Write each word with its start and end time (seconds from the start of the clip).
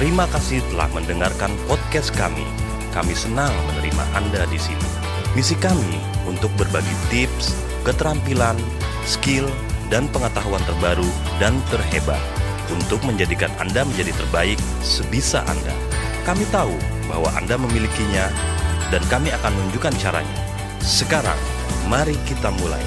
Terima 0.00 0.24
kasih 0.32 0.64
telah 0.72 0.88
mendengarkan 0.96 1.52
podcast 1.68 2.08
kami. 2.16 2.40
Kami 2.88 3.12
senang 3.12 3.52
menerima 3.68 4.00
Anda 4.16 4.48
di 4.48 4.56
sini. 4.56 4.88
Misi 5.36 5.52
kami 5.60 6.00
untuk 6.24 6.48
berbagi 6.56 6.96
tips, 7.12 7.52
keterampilan, 7.84 8.56
skill, 9.04 9.44
dan 9.92 10.08
pengetahuan 10.08 10.64
terbaru 10.64 11.04
dan 11.36 11.52
terhebat 11.68 12.16
untuk 12.72 13.04
menjadikan 13.04 13.52
Anda 13.60 13.84
menjadi 13.84 14.16
terbaik 14.16 14.56
sebisa 14.80 15.44
Anda. 15.44 15.76
Kami 16.24 16.48
tahu 16.48 16.72
bahwa 17.04 17.28
Anda 17.36 17.60
memilikinya 17.60 18.32
dan 18.88 19.04
kami 19.12 19.28
akan 19.36 19.52
menunjukkan 19.52 20.00
caranya. 20.00 20.40
Sekarang, 20.80 21.36
mari 21.92 22.16
kita 22.24 22.48
mulai. 22.56 22.80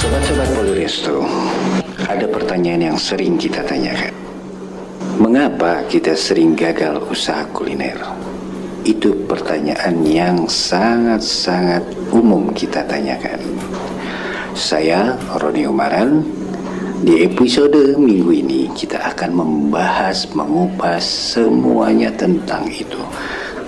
Sobat-sobat 0.00 0.48
Poliresto, 0.56 1.28
ada 2.08 2.24
pertanyaan 2.24 2.96
yang 2.96 2.96
sering 2.96 3.36
kita 3.36 3.60
tanyakan. 3.68 4.29
Mengapa 5.18 5.82
kita 5.90 6.14
sering 6.14 6.54
gagal 6.54 7.02
usaha 7.10 7.42
kuliner? 7.50 7.98
Itu 8.86 9.26
pertanyaan 9.26 10.06
yang 10.06 10.46
sangat-sangat 10.46 11.82
umum 12.14 12.54
kita 12.54 12.86
tanyakan. 12.86 13.42
Saya 14.54 15.18
Roni 15.42 15.66
Umaran. 15.66 16.22
Di 17.00 17.24
episode 17.24 17.96
minggu 17.96 18.28
ini 18.28 18.68
kita 18.76 19.00
akan 19.16 19.32
membahas, 19.32 20.28
mengupas 20.36 21.02
semuanya 21.32 22.12
tentang 22.12 22.68
itu. 22.68 23.00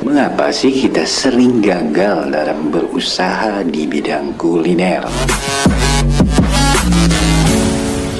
Mengapa 0.05 0.53
sih 0.53 0.71
kita 0.71 1.03
sering 1.09 1.65
gagal 1.65 2.29
dalam 2.29 2.69
berusaha 2.69 3.65
di 3.65 3.89
bidang 3.89 4.37
kuliner? 4.37 5.09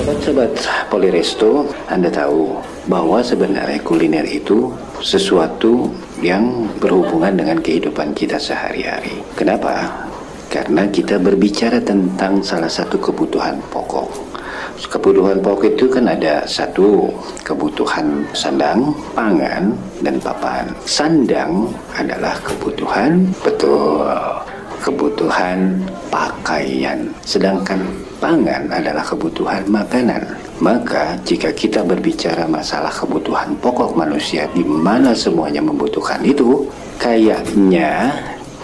Sobat-sobat 0.03 0.59
Poliresto, 0.91 1.71
Anda 1.87 2.11
tahu 2.11 2.59
bahwa 2.91 3.23
sebenarnya 3.23 3.79
kuliner 3.87 4.27
itu 4.27 4.75
sesuatu 4.99 5.95
yang 6.19 6.67
berhubungan 6.83 7.39
dengan 7.39 7.63
kehidupan 7.63 8.11
kita 8.11 8.35
sehari-hari. 8.35 9.23
Kenapa? 9.39 9.87
Karena 10.51 10.91
kita 10.91 11.23
berbicara 11.23 11.79
tentang 11.87 12.43
salah 12.43 12.67
satu 12.67 12.99
kebutuhan 12.99 13.63
pokok. 13.71 14.11
Kebutuhan 14.91 15.39
pokok 15.39 15.79
itu 15.79 15.87
kan 15.87 16.11
ada 16.11 16.51
satu 16.51 17.07
kebutuhan 17.47 18.27
sandang, 18.35 18.91
pangan, 19.15 19.71
dan 20.03 20.19
papan. 20.19 20.67
Sandang 20.83 21.71
adalah 21.95 22.35
kebutuhan 22.43 23.31
betul 23.47 24.03
kebutuhan 24.83 25.79
pakaian, 26.11 27.07
sedangkan 27.23 27.79
pangan 28.23 28.71
adalah 28.71 29.03
kebutuhan 29.03 29.67
makanan. 29.67 30.23
Maka 30.63 31.19
jika 31.27 31.51
kita 31.51 31.83
berbicara 31.83 32.47
masalah 32.47 32.95
kebutuhan 32.95 33.59
pokok 33.59 33.99
manusia 33.99 34.47
di 34.55 34.63
mana 34.63 35.11
semuanya 35.11 35.59
membutuhkan 35.59 36.23
itu, 36.23 36.63
kayaknya 37.03 38.15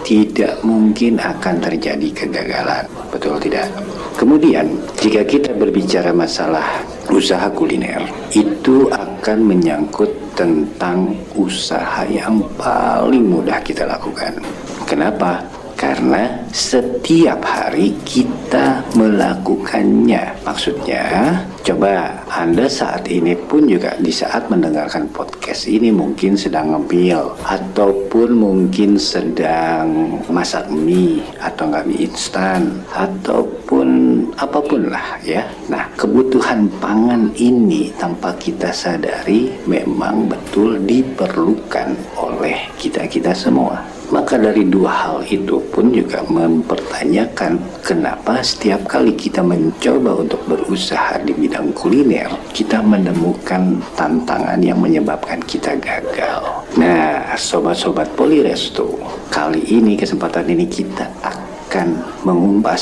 tidak 0.07 0.63
mungkin 0.63 1.19
akan 1.19 1.59
terjadi 1.59 2.07
kegagalan. 2.15 2.87
Betul 3.11 3.35
tidak? 3.43 3.67
Kemudian, 4.15 4.79
jika 5.03 5.27
kita 5.27 5.51
berbicara 5.51 6.15
masalah 6.15 6.79
usaha 7.11 7.51
kuliner, 7.51 7.99
itu 8.31 8.87
akan 8.87 9.37
menyangkut 9.43 10.07
tentang 10.39 11.11
usaha 11.35 12.07
yang 12.07 12.39
paling 12.55 13.27
mudah 13.27 13.59
kita 13.59 13.83
lakukan. 13.83 14.39
Kenapa? 14.87 15.43
Karena 15.79 16.27
setiap 16.51 17.39
hari 17.39 17.95
kita 18.03 18.83
melakukannya. 18.99 20.43
Maksudnya, 20.43 21.39
coba 21.63 22.19
Anda 22.27 22.67
saat 22.67 23.07
ini 23.07 23.31
pun 23.47 23.63
juga 23.63 23.95
di 23.95 24.11
saat 24.11 24.51
mendengarkan 24.51 25.07
podcast 25.15 25.71
ini 25.71 25.87
mungkin 25.87 26.35
sedang 26.35 26.75
ngemil 26.75 27.31
ataupun 27.47 28.35
mungkin 28.35 28.99
sedang 28.99 30.19
masak 30.27 30.67
mie 30.67 31.23
atau 31.39 31.71
nggak 31.71 31.87
mie 31.87 32.11
instan 32.11 32.83
ataupun 32.91 33.87
apa 34.35 34.59
pun 34.59 34.83
lah 34.91 35.15
ya. 35.23 35.47
Nah, 35.71 35.87
kebutuhan 35.95 36.67
pangan 36.83 37.31
ini 37.39 37.95
tanpa 37.95 38.35
kita 38.35 38.75
sadari 38.75 39.47
memang 39.63 40.27
betul 40.27 40.75
diperlukan 40.83 41.95
oleh 42.19 42.67
kita-kita 42.75 43.31
semua. 43.31 43.98
Maka 44.09 44.41
dari 44.41 44.65
dua 44.65 44.89
hal 44.89 45.17
itu 45.29 45.61
pun 45.69 45.93
juga 45.93 46.25
mempertanyakan 46.25 47.61
kenapa 47.85 48.41
setiap 48.41 48.89
kali 48.89 49.13
kita 49.13 49.45
mencoba 49.45 50.25
untuk 50.25 50.41
berusaha 50.49 51.21
di 51.21 51.29
bidang 51.37 51.69
kuliner, 51.77 52.33
kita 52.49 52.81
menemukan 52.81 53.77
tantangan 53.93 54.57
yang 54.65 54.81
menyebabkan 54.81 55.37
kita 55.45 55.77
gagal. 55.77 56.41
Nah, 56.73 57.37
sobat-sobat 57.37 58.09
Poliresto, 58.17 58.97
kali 59.29 59.61
ini 59.69 59.93
kesempatan 59.93 60.49
ini 60.49 60.65
kita 60.65 61.05
akan 61.21 62.01
mengumpas 62.25 62.81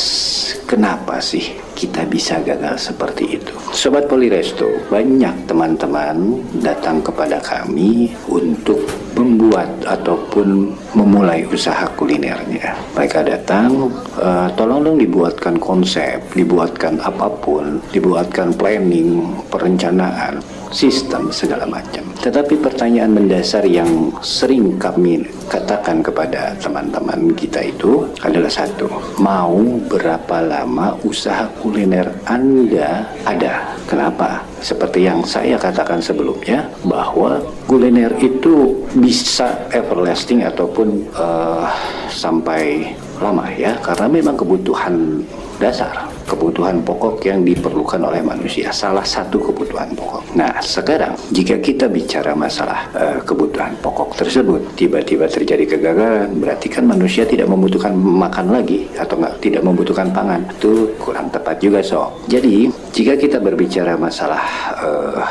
kenapa 0.63 1.19
sih 1.19 1.43
kita 1.75 2.07
bisa 2.07 2.39
gagal 2.39 2.87
seperti 2.87 3.35
itu. 3.35 3.51
Sobat 3.75 4.07
Poliresto, 4.07 4.67
banyak 4.87 5.43
teman-teman 5.43 6.39
datang 6.63 7.03
kepada 7.03 7.43
kami 7.43 8.15
untuk 8.31 8.79
membuat 9.17 9.67
ataupun 9.83 10.71
memulai 10.93 11.43
usaha 11.49 11.89
kulinernya. 11.97 12.77
Mereka 12.93 13.25
datang, 13.25 13.89
uh, 14.21 14.47
tolong 14.53 14.85
dong 14.85 14.97
dibuatkan 15.01 15.57
konsep, 15.57 16.21
dibuatkan 16.37 17.01
apa 17.01 17.27
pun, 17.41 17.81
dibuatkan 17.91 18.53
planning, 18.53 19.25
perencanaan, 19.49 20.39
sistem 20.71 21.31
segala 21.31 21.65
macam. 21.65 22.03
Tetapi 22.19 22.59
pertanyaan 22.59 23.15
mendasar 23.15 23.63
yang 23.65 24.11
sering 24.19 24.75
kami 24.75 25.23
katakan 25.47 26.03
kepada 26.03 26.53
teman-teman 26.59 27.31
kita 27.33 27.63
itu 27.63 28.05
adalah 28.21 28.51
satu, 28.51 28.87
mau 29.21 29.57
berapa 29.87 30.43
lama 30.43 30.93
usaha 31.07 31.47
kuliner 31.63 32.11
Anda 32.27 33.07
ada? 33.23 33.73
Kenapa? 33.87 34.43
Seperti 34.57 35.05
yang 35.05 35.21
saya 35.21 35.55
katakan 35.55 36.01
sebelumnya 36.01 36.65
bahwa 36.81 37.37
kuliner 37.69 38.09
itu 38.17 38.73
bisa 38.97 39.53
everlasting 39.69 40.41
ataupun 40.41 41.05
uh, 41.13 41.69
sampai 42.09 42.93
lama 43.21 43.45
ya. 43.53 43.77
Karena 43.85 44.09
memang 44.09 44.35
kebutuhan 44.37 45.21
dasar 45.57 46.07
kebutuhan 46.27 46.83
pokok 46.83 47.23
yang 47.23 47.41
diperlukan 47.41 48.03
oleh 48.03 48.19
manusia 48.19 48.69
salah 48.69 49.07
satu 49.07 49.39
kebutuhan 49.39 49.95
pokok. 49.95 50.35
Nah 50.35 50.59
sekarang 50.59 51.15
jika 51.31 51.57
kita 51.57 51.87
bicara 51.87 52.35
masalah 52.35 52.85
uh, 52.93 53.19
kebutuhan 53.23 53.73
pokok 53.79 54.19
tersebut 54.19 54.61
tiba-tiba 54.75 55.25
terjadi 55.31 55.63
kegagalan 55.65 56.35
berarti 56.37 56.67
kan 56.67 56.83
manusia 56.83 57.23
tidak 57.23 57.47
membutuhkan 57.47 57.95
makan 57.95 58.51
lagi 58.51 58.91
atau 58.99 59.15
nggak 59.17 59.39
tidak 59.39 59.63
membutuhkan 59.63 60.11
pangan. 60.11 60.43
Itu 60.59 60.93
kurang 60.99 61.31
tepat 61.31 61.63
juga 61.63 61.79
so 61.79 62.11
jadi 62.27 62.67
jika 62.91 63.15
kita 63.15 63.39
berbicara 63.39 63.95
masalah 63.95 64.43
uh, 64.83 65.23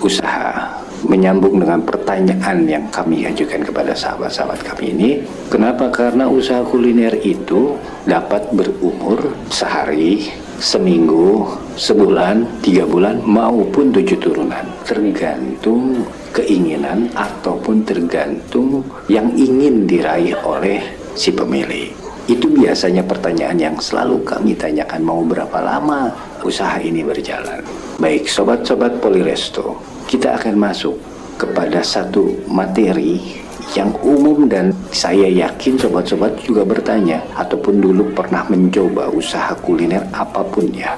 usaha 0.00 0.70
menyambung 1.04 1.60
dengan 1.60 1.84
pertanyaan 1.84 2.64
yang 2.64 2.84
kami 2.88 3.28
ajukan 3.28 3.62
kepada 3.62 3.92
sahabat-sahabat 3.92 4.60
kami 4.64 4.84
ini 4.96 5.10
kenapa? 5.52 5.92
Karena 5.92 6.28
usaha 6.28 6.64
kuliner 6.64 7.14
itu 7.20 7.76
dapat 8.08 8.48
berumur 8.52 9.32
sehari 9.52 10.28
seminggu 10.58 11.44
sebulan 11.74 12.62
tiga 12.62 12.86
bulan 12.86 13.20
maupun 13.22 13.90
tujuh 13.90 14.18
turunan. 14.18 14.64
Tergantung 14.86 16.06
keinginan 16.34 17.10
ataupun 17.14 17.86
tergantung 17.86 18.82
yang 19.06 19.30
ingin 19.34 19.86
diraih 19.86 20.34
oleh 20.42 20.82
si 21.14 21.30
pemilik. 21.30 21.94
Itu 22.24 22.48
biasanya 22.48 23.04
pertanyaan 23.04 23.58
yang 23.60 23.76
selalu 23.76 24.24
kami 24.24 24.56
tanyakan 24.56 25.04
mau 25.04 25.20
berapa 25.20 25.60
lama 25.60 26.08
usaha 26.40 26.80
ini 26.80 27.04
berjalan? 27.04 27.60
Baik 28.00 28.26
sobat-sobat 28.26 28.96
Poliresto 28.98 29.93
kita 30.08 30.36
akan 30.36 30.54
masuk 30.56 30.96
kepada 31.40 31.82
satu 31.82 32.30
materi 32.46 33.42
yang 33.74 33.90
umum 34.04 34.46
dan 34.46 34.70
saya 34.94 35.26
yakin 35.26 35.80
sobat-sobat 35.80 36.36
juga 36.46 36.62
bertanya 36.62 37.24
ataupun 37.34 37.80
dulu 37.82 38.12
pernah 38.14 38.46
mencoba 38.46 39.10
usaha 39.10 39.50
kuliner 39.58 40.04
apa 40.14 40.44
pun 40.46 40.68
ya. 40.70 40.94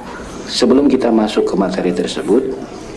Sebelum 0.47 0.87
kita 0.87 1.11
masuk 1.11 1.49
ke 1.49 1.55
materi 1.59 1.91
tersebut, 1.91 2.55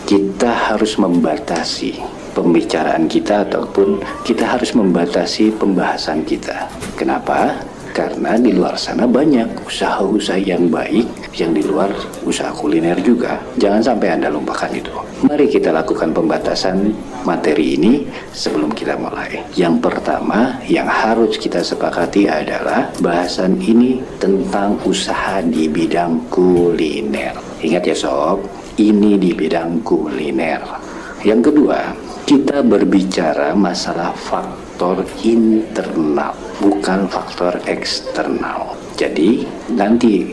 kita 0.10 0.50
harus 0.50 0.98
membatasi 0.98 2.02
pembicaraan 2.34 3.06
kita 3.10 3.46
ataupun 3.46 4.02
kita 4.26 4.46
harus 4.46 4.74
membatasi 4.74 5.54
pembahasan 5.58 6.26
kita. 6.26 6.70
Kenapa? 6.98 7.58
Karena 7.94 8.38
di 8.38 8.54
luar 8.54 8.78
sana 8.78 9.10
banyak 9.10 9.66
usaha-usaha 9.66 10.40
yang 10.40 10.70
baik 10.70 11.34
yang 11.36 11.52
di 11.52 11.66
luar 11.66 11.90
usaha 12.24 12.54
kuliner 12.54 12.96
juga. 13.02 13.42
Jangan 13.58 13.82
sampai 13.82 14.16
Anda 14.16 14.30
lupakan 14.32 14.72
itu. 14.72 14.94
Mari 15.26 15.52
kita 15.52 15.74
lakukan 15.76 16.16
pembatasan 16.16 16.96
materi 17.28 17.76
ini 17.76 18.08
sebelum 18.32 18.72
kita 18.72 18.96
mulai. 18.96 19.44
Yang 19.58 19.90
pertama 19.90 20.62
yang 20.70 20.88
harus 20.88 21.36
kita 21.36 21.60
sepakati 21.60 22.30
adalah 22.30 22.88
bahasan 23.04 23.60
ini 23.60 24.00
tentang 24.22 24.80
usaha 24.88 25.44
di 25.44 25.68
bidang 25.68 26.30
kuliner. 26.32 27.36
Ingat 27.60 27.84
ya 27.92 27.96
sob, 27.98 28.48
ini 28.80 29.20
di 29.20 29.36
bidang 29.36 29.84
kuliner. 29.84 30.64
Yang 31.28 31.52
kedua, 31.52 31.92
kita 32.24 32.64
berbicara 32.64 33.52
masalah 33.52 34.16
faktor 34.80 35.04
internal, 35.28 36.32
bukan 36.64 37.04
faktor 37.12 37.52
eksternal. 37.68 38.80
Jadi, 38.96 39.44
nanti 39.76 40.32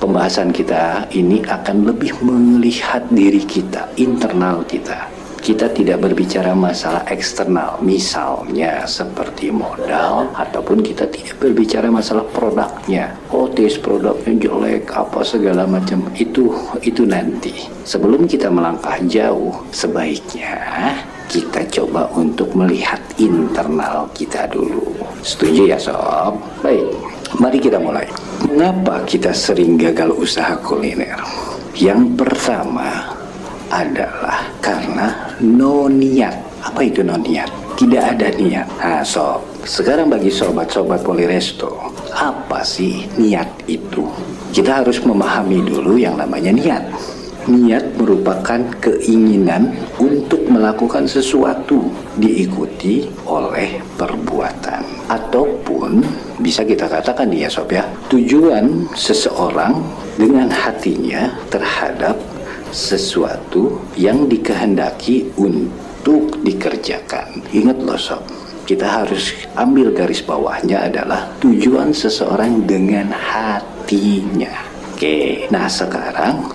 pembahasan 0.00 0.48
kita 0.48 1.04
ini 1.12 1.44
akan 1.44 1.84
lebih 1.84 2.16
melihat 2.24 3.04
diri 3.12 3.44
kita, 3.44 3.92
internal 4.00 4.64
kita 4.64 5.11
kita 5.42 5.74
tidak 5.74 6.06
berbicara 6.06 6.54
masalah 6.54 7.02
eksternal, 7.10 7.82
misalnya 7.82 8.86
seperti 8.86 9.50
modal, 9.50 10.30
ataupun 10.38 10.86
kita 10.86 11.10
tidak 11.10 11.34
berbicara 11.42 11.90
masalah 11.90 12.22
produknya. 12.30 13.10
Oh, 13.34 13.50
tes 13.50 13.74
produknya 13.74 14.38
jelek, 14.38 14.94
apa 14.94 15.26
segala 15.26 15.66
macam 15.66 16.06
itu 16.14 16.54
itu 16.86 17.02
nanti. 17.02 17.66
Sebelum 17.82 18.30
kita 18.30 18.54
melangkah 18.54 19.02
jauh, 19.10 19.50
sebaiknya 19.74 20.94
kita 21.26 21.66
coba 21.74 22.06
untuk 22.14 22.54
melihat 22.54 23.02
internal 23.18 24.06
kita 24.14 24.46
dulu. 24.46 24.94
Setuju 25.26 25.74
ya 25.74 25.78
sob? 25.82 26.38
Baik, 26.62 26.86
mari 27.42 27.58
kita 27.58 27.82
mulai. 27.82 28.06
Mengapa 28.46 29.02
kita 29.02 29.34
sering 29.34 29.74
gagal 29.74 30.14
usaha 30.14 30.54
kuliner? 30.62 31.18
Yang 31.74 32.14
pertama, 32.14 33.21
adalah 33.72 34.44
karena 34.60 35.32
no 35.40 35.88
niat. 35.88 36.36
Apa 36.62 36.84
itu 36.84 37.00
no 37.00 37.16
niat? 37.16 37.48
Tidak 37.80 38.04
ada 38.04 38.28
niat. 38.36 38.68
Nah, 38.78 39.00
sob, 39.02 39.42
sekarang 39.64 40.12
bagi 40.12 40.28
sobat-sobat 40.28 41.00
Poliresto, 41.00 41.90
apa 42.12 42.60
sih 42.62 43.08
niat 43.16 43.48
itu? 43.66 44.06
Kita 44.52 44.84
harus 44.84 45.00
memahami 45.00 45.64
dulu 45.64 45.96
yang 45.96 46.20
namanya 46.20 46.52
niat. 46.52 46.84
Niat 47.42 47.98
merupakan 47.98 48.62
keinginan 48.78 49.74
untuk 49.98 50.46
melakukan 50.46 51.10
sesuatu 51.10 51.90
diikuti 52.14 53.10
oleh 53.26 53.82
perbuatan 53.98 55.10
ataupun 55.10 56.06
bisa 56.38 56.62
kita 56.62 56.86
katakan 56.86 57.34
ya 57.34 57.50
sob 57.50 57.74
ya 57.74 57.82
tujuan 58.06 58.86
seseorang 58.94 59.74
dengan 60.14 60.46
hatinya 60.54 61.34
terhadap 61.50 62.14
sesuatu 62.72 63.78
yang 63.94 64.26
dikehendaki 64.26 65.30
untuk 65.36 66.40
dikerjakan. 66.42 67.44
Ingat 67.52 67.78
loh 67.84 68.00
sob, 68.00 68.24
kita 68.64 69.04
harus 69.04 69.36
ambil 69.54 69.92
garis 69.92 70.24
bawahnya 70.24 70.88
adalah 70.88 71.28
tujuan 71.44 71.92
seseorang 71.92 72.64
dengan 72.64 73.12
hatinya. 73.12 74.50
Oke, 74.96 75.46
nah 75.52 75.68
sekarang 75.68 76.48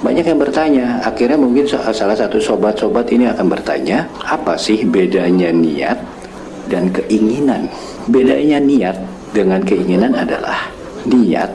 banyak 0.00 0.24
yang 0.24 0.40
bertanya, 0.40 0.86
akhirnya 1.04 1.36
mungkin 1.36 1.68
salah 1.68 2.16
satu 2.16 2.40
sobat-sobat 2.40 3.12
ini 3.12 3.28
akan 3.28 3.52
bertanya, 3.52 4.08
apa 4.24 4.56
sih 4.56 4.80
bedanya 4.88 5.52
niat 5.52 6.00
dan 6.72 6.88
keinginan? 6.88 7.68
Bedanya 8.08 8.56
niat 8.56 8.96
dengan 9.36 9.60
keinginan 9.60 10.16
adalah 10.16 10.72
niat 11.04 11.52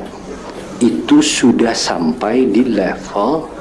itu 0.77 1.23
sudah 1.25 1.73
sampai 1.73 2.45
di 2.51 2.69
level 2.69 3.54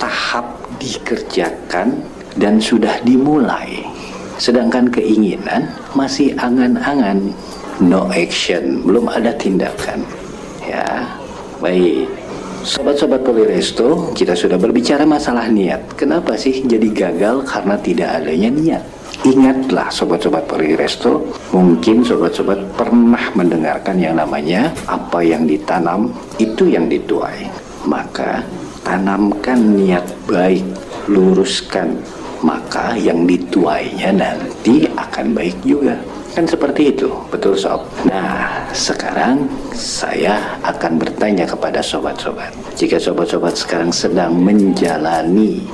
tahap 0.00 0.56
dikerjakan 0.80 2.00
dan 2.40 2.58
sudah 2.58 2.98
dimulai. 3.04 3.84
Sedangkan 4.40 4.88
keinginan 4.88 5.68
masih 5.92 6.32
angan-angan, 6.40 7.28
no 7.84 8.08
action, 8.08 8.80
belum 8.88 9.12
ada 9.12 9.36
tindakan. 9.36 10.00
Ya, 10.64 11.04
baik. 11.60 12.08
Sobat-sobat 12.60 13.24
Poliresto, 13.24 14.12
kita 14.16 14.36
sudah 14.36 14.60
berbicara 14.60 15.04
masalah 15.04 15.48
niat. 15.48 15.96
Kenapa 15.96 16.36
sih 16.36 16.64
jadi 16.64 16.88
gagal 16.92 17.48
karena 17.48 17.76
tidak 17.80 18.08
adanya 18.20 18.50
niat? 18.52 18.84
Ingatlah 19.20 19.92
sobat-sobat 19.92 20.48
Poliresto, 20.48 21.24
mungkin 21.52 22.00
sobat-sobat 22.00 22.60
pernah 22.76 23.32
mendengarkan 23.36 24.00
yang 24.00 24.16
namanya 24.16 24.72
apa 24.88 25.20
yang 25.20 25.44
ditanam 25.44 26.08
itu 26.40 26.68
yang 26.68 26.88
dituai. 26.88 27.44
Maka 27.84 28.44
tanamkan 28.90 29.78
niat 29.78 30.02
baik, 30.26 30.66
luruskan, 31.06 31.94
maka 32.42 32.98
yang 32.98 33.22
dituainya 33.22 34.10
nanti 34.10 34.90
akan 34.98 35.30
baik 35.30 35.54
juga. 35.62 35.94
Kan 36.34 36.42
seperti 36.50 36.90
itu, 36.90 37.06
betul 37.30 37.54
sob? 37.54 37.86
Nah, 38.10 38.66
sekarang 38.74 39.46
saya 39.70 40.58
akan 40.66 40.98
bertanya 40.98 41.46
kepada 41.46 41.78
sobat-sobat. 41.78 42.50
Jika 42.74 42.98
sobat-sobat 42.98 43.54
sekarang 43.54 43.94
sedang 43.94 44.34
menjalani 44.34 45.70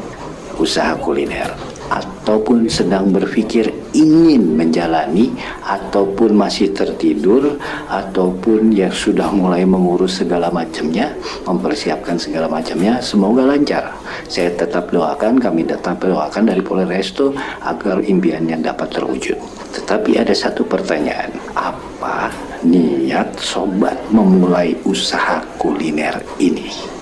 usaha 0.61 0.93
kuliner, 1.01 1.49
ataupun 1.91 2.67
sedang 2.67 3.15
berpikir 3.15 3.71
ingin 3.95 4.59
menjalani 4.59 5.33
ataupun 5.65 6.35
masih 6.37 6.75
tertidur 6.75 7.57
ataupun 7.89 8.75
yang 8.75 8.93
sudah 8.93 9.31
mulai 9.33 9.63
mengurus 9.65 10.21
segala 10.21 10.53
macamnya 10.53 11.15
mempersiapkan 11.47 12.19
segala 12.19 12.51
macamnya 12.51 12.99
semoga 13.01 13.47
lancar. 13.47 13.95
Saya 14.27 14.53
tetap 14.53 14.91
doakan 14.91 15.39
kami 15.39 15.65
tetap 15.65 16.03
doakan 16.03 16.51
dari 16.51 16.61
Polresto 16.61 17.33
agar 17.63 18.03
impiannya 18.03 18.61
dapat 18.61 18.97
terwujud. 18.97 19.39
Tetapi 19.77 20.17
ada 20.19 20.33
satu 20.33 20.65
pertanyaan 20.65 21.31
apa 21.53 22.33
niat 22.65 23.37
sobat 23.37 23.97
memulai 24.09 24.73
usaha 24.89 25.45
kuliner 25.61 26.17
ini 26.41 26.96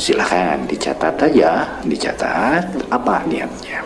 silahkan 0.00 0.64
dicatat 0.64 1.20
aja. 1.28 1.68
Dicatat 1.84 2.88
apa 2.88 3.20
niatnya? 3.28 3.84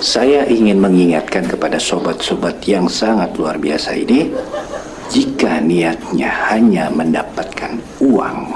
Saya 0.00 0.44
ingin 0.44 0.76
mengingatkan 0.76 1.48
kepada 1.48 1.80
sobat-sobat 1.80 2.60
yang 2.68 2.84
sangat 2.88 3.32
luar 3.40 3.56
biasa 3.56 3.96
ini 3.96 4.28
jika 5.08 5.58
niatnya 5.64 6.28
hanya 6.52 6.92
mendapatkan 6.92 7.80
uang 8.00 8.48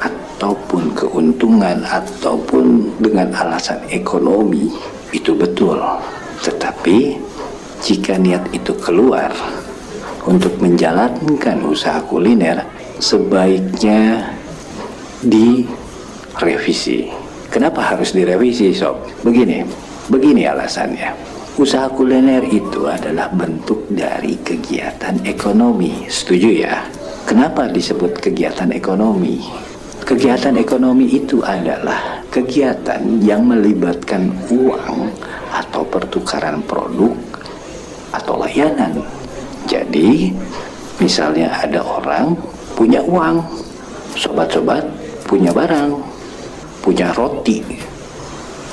ataupun 0.00 0.94
keuntungan 0.98 1.82
ataupun 1.86 2.90
dengan 2.98 3.30
alasan 3.34 3.78
ekonomi 3.90 4.70
itu 5.14 5.34
betul. 5.34 5.78
Tetapi 6.42 7.18
jika 7.82 8.18
niat 8.18 8.42
itu 8.50 8.74
keluar 8.82 9.30
untuk 10.26 10.54
menjalankan 10.58 11.58
usaha 11.66 12.02
kuliner 12.06 12.62
sebaiknya 12.98 14.30
direvisi. 15.24 17.06
Kenapa 17.52 17.94
harus 17.94 18.16
direvisi, 18.16 18.72
sob? 18.72 19.02
Begini, 19.22 19.62
begini 20.08 20.48
alasannya. 20.48 21.12
Usaha 21.60 21.84
kuliner 21.92 22.40
itu 22.48 22.88
adalah 22.88 23.28
bentuk 23.28 23.84
dari 23.92 24.40
kegiatan 24.40 25.20
ekonomi. 25.28 26.08
Setuju 26.08 26.48
ya? 26.48 26.80
Kenapa 27.28 27.68
disebut 27.68 28.18
kegiatan 28.24 28.72
ekonomi? 28.72 29.36
Kegiatan 30.02 30.56
ekonomi 30.56 31.12
itu 31.12 31.44
adalah 31.44 32.24
kegiatan 32.32 33.04
yang 33.20 33.44
melibatkan 33.44 34.32
uang 34.48 35.12
atau 35.52 35.84
pertukaran 35.84 36.64
produk 36.64 37.12
atau 38.16 38.40
layanan. 38.40 39.04
Jadi, 39.68 40.32
misalnya 40.98 41.52
ada 41.52 41.84
orang 41.84 42.32
punya 42.72 43.04
uang, 43.04 43.44
sobat-sobat 44.16 45.01
punya 45.32 45.48
barang, 45.48 45.96
punya 46.84 47.08
roti. 47.16 47.64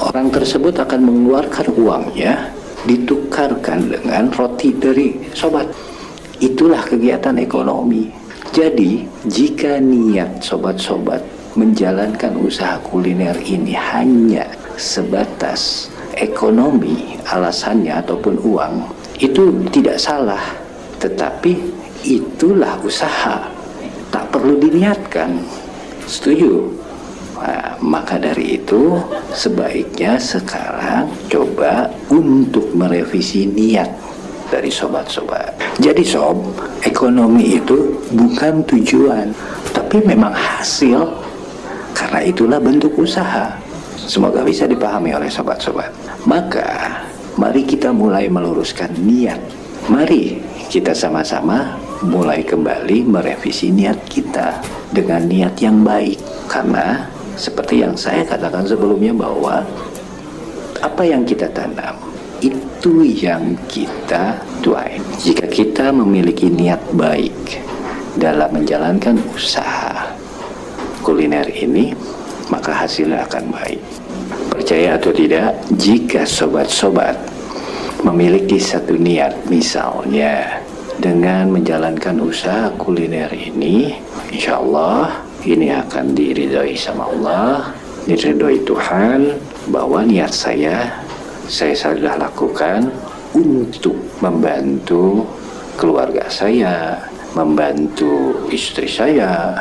Orang 0.03 0.27
tersebut 0.27 0.75
akan 0.75 1.07
mengeluarkan 1.07 1.71
uangnya 1.71 2.51
ditukarkan 2.83 3.87
dengan 3.87 4.27
roti 4.35 4.75
dari 4.75 5.15
sobat. 5.31 5.71
Itulah 6.43 6.83
kegiatan 6.83 7.39
ekonomi. 7.39 8.11
Jadi, 8.51 9.07
jika 9.23 9.79
niat 9.79 10.43
sobat-sobat 10.43 11.23
menjalankan 11.55 12.35
usaha 12.43 12.75
kuliner 12.83 13.39
ini 13.39 13.71
hanya 13.71 14.51
sebatas 14.75 15.87
ekonomi 16.19 17.15
alasannya 17.23 18.03
ataupun 18.03 18.35
uang, 18.43 18.83
itu 19.23 19.63
tidak 19.71 19.95
salah. 19.95 20.43
Tetapi 20.99 21.55
itulah 22.03 22.75
usaha. 22.83 23.47
Tak 24.11 24.25
perlu 24.27 24.59
diniatkan. 24.59 25.39
Setuju? 26.09 26.73
Nah, 27.37 27.77
maka 27.79 28.17
dari 28.17 28.57
itu 28.57 28.97
sebaiknya 29.31 30.17
sekarang 30.17 31.07
coba 31.29 31.87
untuk 32.09 32.73
merevisi 32.73 33.45
niat 33.45 33.87
dari 34.49 34.73
sobat-sobat. 34.73 35.53
Jadi 35.77 36.01
sob, 36.01 36.41
ekonomi 36.81 37.61
itu 37.61 38.01
bukan 38.11 38.65
tujuan, 38.65 39.31
tapi 39.71 40.01
memang 40.03 40.33
hasil 40.33 41.05
karena 41.93 42.25
itulah 42.25 42.59
bentuk 42.59 42.97
usaha. 42.97 43.53
Semoga 43.95 44.41
bisa 44.41 44.65
dipahami 44.65 45.13
oleh 45.13 45.29
sobat-sobat. 45.29 45.93
Maka 46.25 46.99
mari 47.37 47.61
kita 47.61 47.93
mulai 47.93 48.25
meluruskan 48.27 48.89
niat. 49.05 49.37
Mari 49.85 50.41
kita 50.73 50.91
sama-sama 50.97 51.77
mulai 52.05 52.47
kembali 52.47 53.03
merevisi 53.03 53.75
niat 53.75 54.07
kita 54.07 54.63
dengan 54.95 55.27
niat 55.27 55.59
yang 55.59 55.83
baik 55.83 56.19
karena 56.47 57.07
seperti 57.35 57.83
yang 57.83 57.95
saya 57.99 58.23
katakan 58.23 58.63
sebelumnya 58.63 59.11
bahwa 59.11 59.63
apa 60.79 61.03
yang 61.03 61.27
kita 61.27 61.51
tanam 61.51 61.95
itu 62.39 63.03
yang 63.03 63.55
kita 63.67 64.39
tuai. 64.63 64.99
Jika 65.19 65.47
kita 65.47 65.91
memiliki 65.91 66.47
niat 66.47 66.79
baik 66.95 67.35
dalam 68.15 68.55
menjalankan 68.55 69.19
usaha 69.35 70.15
kuliner 71.03 71.47
ini, 71.51 71.91
maka 72.47 72.71
hasilnya 72.71 73.27
akan 73.27 73.51
baik. 73.51 73.81
Percaya 74.47 74.95
atau 74.95 75.11
tidak, 75.11 75.55
jika 75.75 76.23
sobat-sobat 76.23 77.15
memiliki 78.07 78.55
satu 78.55 78.95
niat, 78.95 79.35
misalnya 79.51 80.63
dengan 80.99 81.47
menjalankan 81.49 82.19
usaha 82.19 82.67
kuliner 82.75 83.31
ini, 83.31 83.95
insya 84.35 84.59
Allah 84.59 85.23
ini 85.47 85.71
akan 85.71 86.11
diridhoi 86.11 86.75
sama 86.75 87.07
Allah, 87.07 87.71
diridhoi 88.03 88.67
Tuhan, 88.67 89.39
bahwa 89.71 90.03
niat 90.03 90.35
saya, 90.35 90.91
saya 91.47 91.71
sudah 91.71 92.19
lakukan 92.19 92.91
untuk 93.31 93.95
membantu 94.19 95.23
keluarga 95.79 96.27
saya, 96.27 96.99
membantu 97.31 98.35
istri 98.51 98.89
saya, 98.89 99.55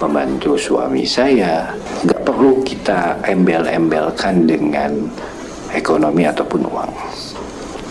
membantu 0.00 0.56
suami 0.56 1.04
saya. 1.04 1.68
Gak 2.08 2.24
perlu 2.24 2.64
kita 2.64 3.20
embel-embelkan 3.28 4.48
dengan 4.48 5.12
ekonomi 5.74 6.24
ataupun 6.24 6.62
uang. 6.64 6.92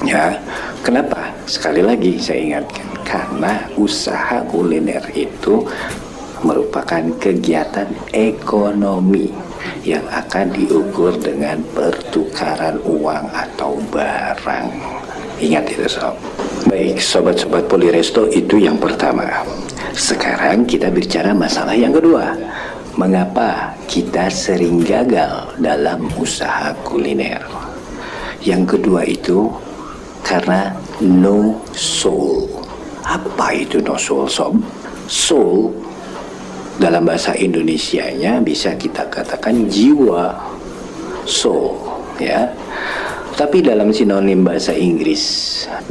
Ya, 0.06 0.38
kenapa? 0.86 1.17
Sekali 1.48 1.80
lagi 1.80 2.20
saya 2.20 2.44
ingatkan, 2.44 2.88
karena 3.08 3.64
usaha 3.80 4.44
kuliner 4.52 5.00
itu 5.16 5.64
merupakan 6.44 7.00
kegiatan 7.24 7.88
ekonomi 8.12 9.32
yang 9.88 10.04
akan 10.12 10.52
diukur 10.52 11.16
dengan 11.16 11.64
pertukaran 11.72 12.84
uang 12.84 13.32
atau 13.32 13.80
barang. 13.88 14.68
Ingat 15.40 15.72
itu 15.72 15.88
sob. 15.88 16.20
Baik, 16.68 17.00
sobat-sobat 17.00 17.64
Poliresto 17.72 18.28
itu 18.28 18.60
yang 18.60 18.76
pertama. 18.76 19.48
Sekarang 19.96 20.68
kita 20.68 20.92
bicara 20.92 21.32
masalah 21.32 21.80
yang 21.80 21.96
kedua. 21.96 22.36
Mengapa 23.00 23.72
kita 23.88 24.28
sering 24.28 24.84
gagal 24.84 25.56
dalam 25.64 26.12
usaha 26.20 26.76
kuliner? 26.84 27.40
Yang 28.44 28.76
kedua 28.78 29.08
itu 29.08 29.48
karena 30.28 30.76
no 31.00 31.64
soul. 31.72 32.52
Apa 33.08 33.56
itu 33.56 33.80
no 33.80 33.96
soul, 33.96 34.28
sob? 34.28 34.60
Soul 35.08 35.72
dalam 36.78 37.08
bahasa 37.08 37.32
Indonesianya 37.34 38.44
bisa 38.44 38.76
kita 38.76 39.08
katakan 39.08 39.72
jiwa 39.72 40.36
soul, 41.24 41.80
ya 42.20 42.52
tapi 43.38 43.62
dalam 43.62 43.94
sinonim 43.94 44.42
bahasa 44.42 44.74
Inggris 44.74 45.22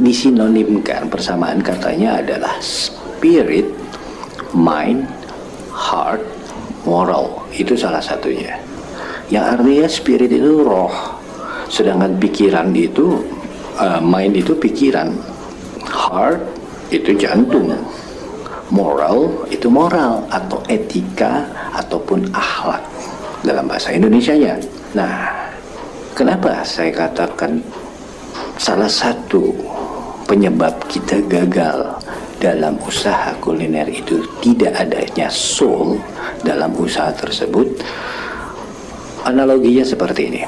disinonimkan 0.03 1.07
persamaan 1.07 1.63
katanya 1.63 2.19
adalah 2.19 2.59
spirit, 2.59 3.71
mind, 4.51 5.07
heart, 5.71 6.27
moral. 6.83 7.47
Itu 7.55 7.79
salah 7.79 8.03
satunya. 8.03 8.59
Yang 9.31 9.45
artinya 9.47 9.87
spirit 9.87 10.31
itu 10.35 10.59
roh, 10.59 10.91
sedangkan 11.71 12.19
pikiran 12.19 12.75
itu 12.75 13.23
uh, 13.77 14.01
mind 14.03 14.35
itu 14.37 14.57
pikiran, 14.57 15.13
heart 15.87 16.41
itu 16.89 17.15
jantung, 17.15 17.73
moral 18.73 19.47
itu 19.53 19.71
moral 19.71 20.25
atau 20.33 20.59
etika 20.67 21.47
ataupun 21.77 22.27
akhlak 22.35 22.83
dalam 23.45 23.69
bahasa 23.69 23.93
Indonesia-nya. 23.95 24.59
Nah, 24.97 25.47
Kenapa 26.17 26.65
saya 26.65 26.89
katakan 26.89 27.61
salah 28.57 28.89
satu 28.89 29.53
penyebab 30.25 30.73
kita 30.89 31.21
gagal 31.29 31.93
dalam 32.41 32.73
usaha 32.89 33.37
kuliner 33.37 33.85
itu 33.85 34.25
tidak 34.41 34.81
adanya 34.81 35.29
soul 35.29 36.01
dalam 36.41 36.73
usaha 36.73 37.13
tersebut? 37.13 37.69
Analoginya 39.29 39.85
seperti 39.85 40.21
ini. 40.33 40.41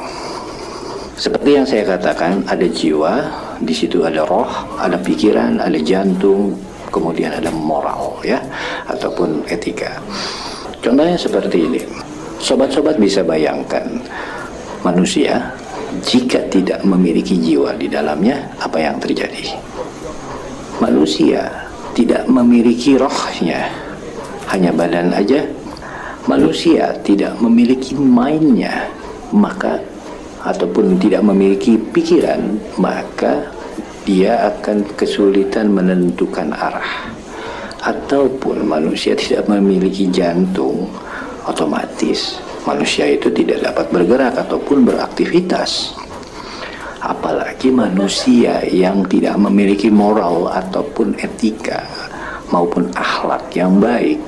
Seperti 1.19 1.49
yang 1.59 1.67
saya 1.67 1.83
katakan, 1.83 2.47
ada 2.47 2.63
jiwa, 2.63 3.27
di 3.59 3.75
situ 3.75 4.07
ada 4.07 4.23
roh, 4.23 4.47
ada 4.79 4.95
pikiran, 4.95 5.59
ada 5.59 5.75
jantung, 5.83 6.55
kemudian 6.89 7.35
ada 7.35 7.51
moral 7.51 8.17
ya 8.23 8.39
ataupun 8.87 9.43
etika. 9.51 9.99
Contohnya 10.79 11.19
seperti 11.19 11.67
ini. 11.67 11.83
Sobat-sobat 12.39 12.95
bisa 12.95 13.19
bayangkan 13.19 13.99
manusia 14.79 15.51
jika 16.05 16.39
tidak 16.47 16.85
memiliki 16.85 17.35
jiwa 17.35 17.75
di 17.75 17.91
dalamnya 17.91 18.55
apa 18.61 18.77
yang 18.77 19.01
terjadi 19.01 19.57
manusia 20.79 21.49
tidak 21.97 22.29
memiliki 22.29 22.95
rohnya 22.95 23.67
hanya 24.53 24.71
badan 24.71 25.11
aja 25.11 25.43
manusia 26.29 26.93
tidak 27.01 27.35
memiliki 27.41 27.97
mainnya 27.97 28.87
maka 29.33 29.81
ataupun 30.43 30.99
tidak 30.99 31.23
memiliki 31.25 31.75
pikiran 31.77 32.59
maka 32.79 33.51
dia 34.07 34.49
akan 34.55 34.83
kesulitan 34.95 35.71
menentukan 35.71 36.51
arah. 36.55 37.11
Ataupun 37.79 38.67
manusia 38.67 39.15
tidak 39.15 39.47
memiliki 39.47 40.11
jantung 40.11 40.91
otomatis 41.47 42.39
manusia 42.69 43.09
itu 43.09 43.33
tidak 43.33 43.65
dapat 43.71 43.85
bergerak 43.89 44.33
ataupun 44.37 44.85
beraktivitas. 44.85 45.97
Apalagi 46.99 47.71
manusia 47.71 48.59
yang 48.67 49.07
tidak 49.07 49.39
memiliki 49.39 49.87
moral 49.87 50.51
ataupun 50.51 51.15
etika 51.17 51.87
maupun 52.51 52.91
akhlak 52.91 53.49
yang 53.55 53.79
baik 53.79 54.19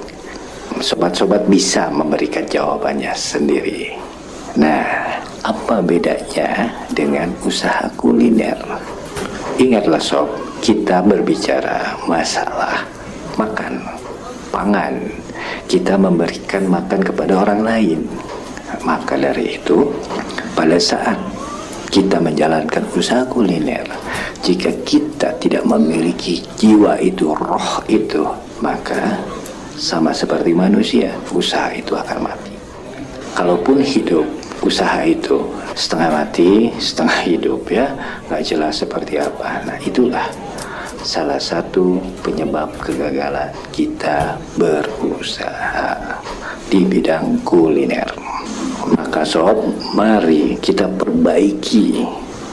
sobat-sobat 0.79 1.45
bisa 1.51 1.91
memberikan 1.91 2.47
jawabannya 2.47 3.11
sendiri. 3.11 3.91
Nah 4.55 5.00
apa 5.41 5.81
bedanya 5.81 6.69
dengan 6.93 7.33
usaha 7.45 7.89
kuliner 7.97 8.57
ingatlah 9.57 10.01
sob 10.01 10.29
kita 10.61 11.01
berbicara 11.01 11.97
masalah 12.05 12.85
makan 13.37 13.81
pangan 14.53 15.21
kita 15.71 15.95
memberikan 15.95 16.67
makan 16.67 16.99
kepada 16.99 17.33
orang 17.47 17.61
lain. 17.63 17.99
Maka 18.83 19.19
dari 19.19 19.59
itu, 19.59 19.87
pada 20.55 20.75
saat 20.79 21.15
kita 21.91 22.19
menjalankan 22.23 22.87
usaha 22.95 23.27
kuliner, 23.27 23.83
jika 24.43 24.71
kita 24.87 25.35
tidak 25.39 25.63
memiliki 25.67 26.39
jiwa 26.55 26.97
itu, 27.03 27.35
roh 27.35 27.83
itu, 27.91 28.23
maka 28.63 29.19
sama 29.75 30.15
seperti 30.15 30.55
manusia, 30.55 31.11
usaha 31.35 31.71
itu 31.75 31.95
akan 31.95 32.31
mati. 32.31 32.55
Kalaupun 33.35 33.83
hidup, 33.83 34.27
usaha 34.61 35.01
itu 35.05 35.41
setengah 35.73 36.09
mati, 36.21 36.69
setengah 36.77 37.17
hidup 37.25 37.61
ya, 37.69 37.91
nggak 38.29 38.43
jelas 38.45 38.81
seperti 38.81 39.17
apa. 39.17 39.65
Nah 39.65 39.77
itulah 39.81 40.29
salah 41.01 41.41
satu 41.41 41.97
penyebab 42.21 42.69
kegagalan 42.77 43.49
kita 43.73 44.37
berusaha 44.55 45.97
di 46.69 46.85
bidang 46.85 47.41
kuliner. 47.41 48.07
Maka 48.97 49.25
sob, 49.25 49.73
mari 49.97 50.57
kita 50.61 50.85
perbaiki 50.89 52.05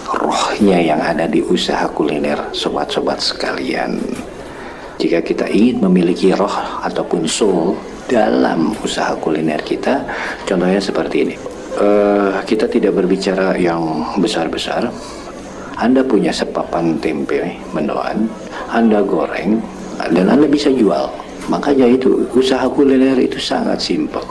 rohnya 0.09 0.81
yang 0.81 1.01
ada 1.01 1.29
di 1.29 1.45
usaha 1.45 1.85
kuliner 1.93 2.53
sobat-sobat 2.57 3.21
sekalian. 3.21 4.01
Jika 4.99 5.23
kita 5.23 5.47
ingin 5.47 5.85
memiliki 5.85 6.35
roh 6.35 6.83
ataupun 6.83 7.29
soul 7.29 7.79
dalam 8.09 8.75
usaha 8.83 9.15
kuliner 9.21 9.61
kita, 9.63 10.03
contohnya 10.49 10.81
seperti 10.81 11.17
ini. 11.23 11.58
Uh, 11.79 12.43
kita 12.43 12.67
tidak 12.67 12.99
berbicara 12.99 13.55
yang 13.55 14.03
besar-besar, 14.19 14.91
anda 15.79 16.03
punya 16.03 16.35
sepapan 16.35 16.99
tempe 16.99 17.55
mendoan, 17.71 18.27
Anda 18.67 18.99
goreng, 18.99 19.63
dan 20.11 20.27
Anda 20.27 20.51
bisa 20.51 20.75
jual. 20.75 21.07
Makanya 21.47 21.87
itu, 21.87 22.27
usaha 22.35 22.67
kuliner 22.67 23.15
itu 23.15 23.39
sangat 23.39 23.79
simpel. 23.79 24.27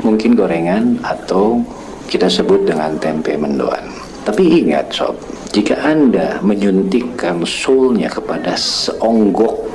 Mungkin 0.00 0.32
gorengan 0.32 0.96
atau 1.04 1.60
kita 2.08 2.32
sebut 2.32 2.64
dengan 2.64 2.96
tempe 2.96 3.36
mendoan. 3.36 3.92
Tapi 4.24 4.64
ingat 4.64 4.88
sob, 4.96 5.20
jika 5.52 5.76
Anda 5.84 6.40
menyuntikkan 6.40 7.44
soulnya 7.44 8.08
kepada 8.08 8.56
seonggok 8.56 9.68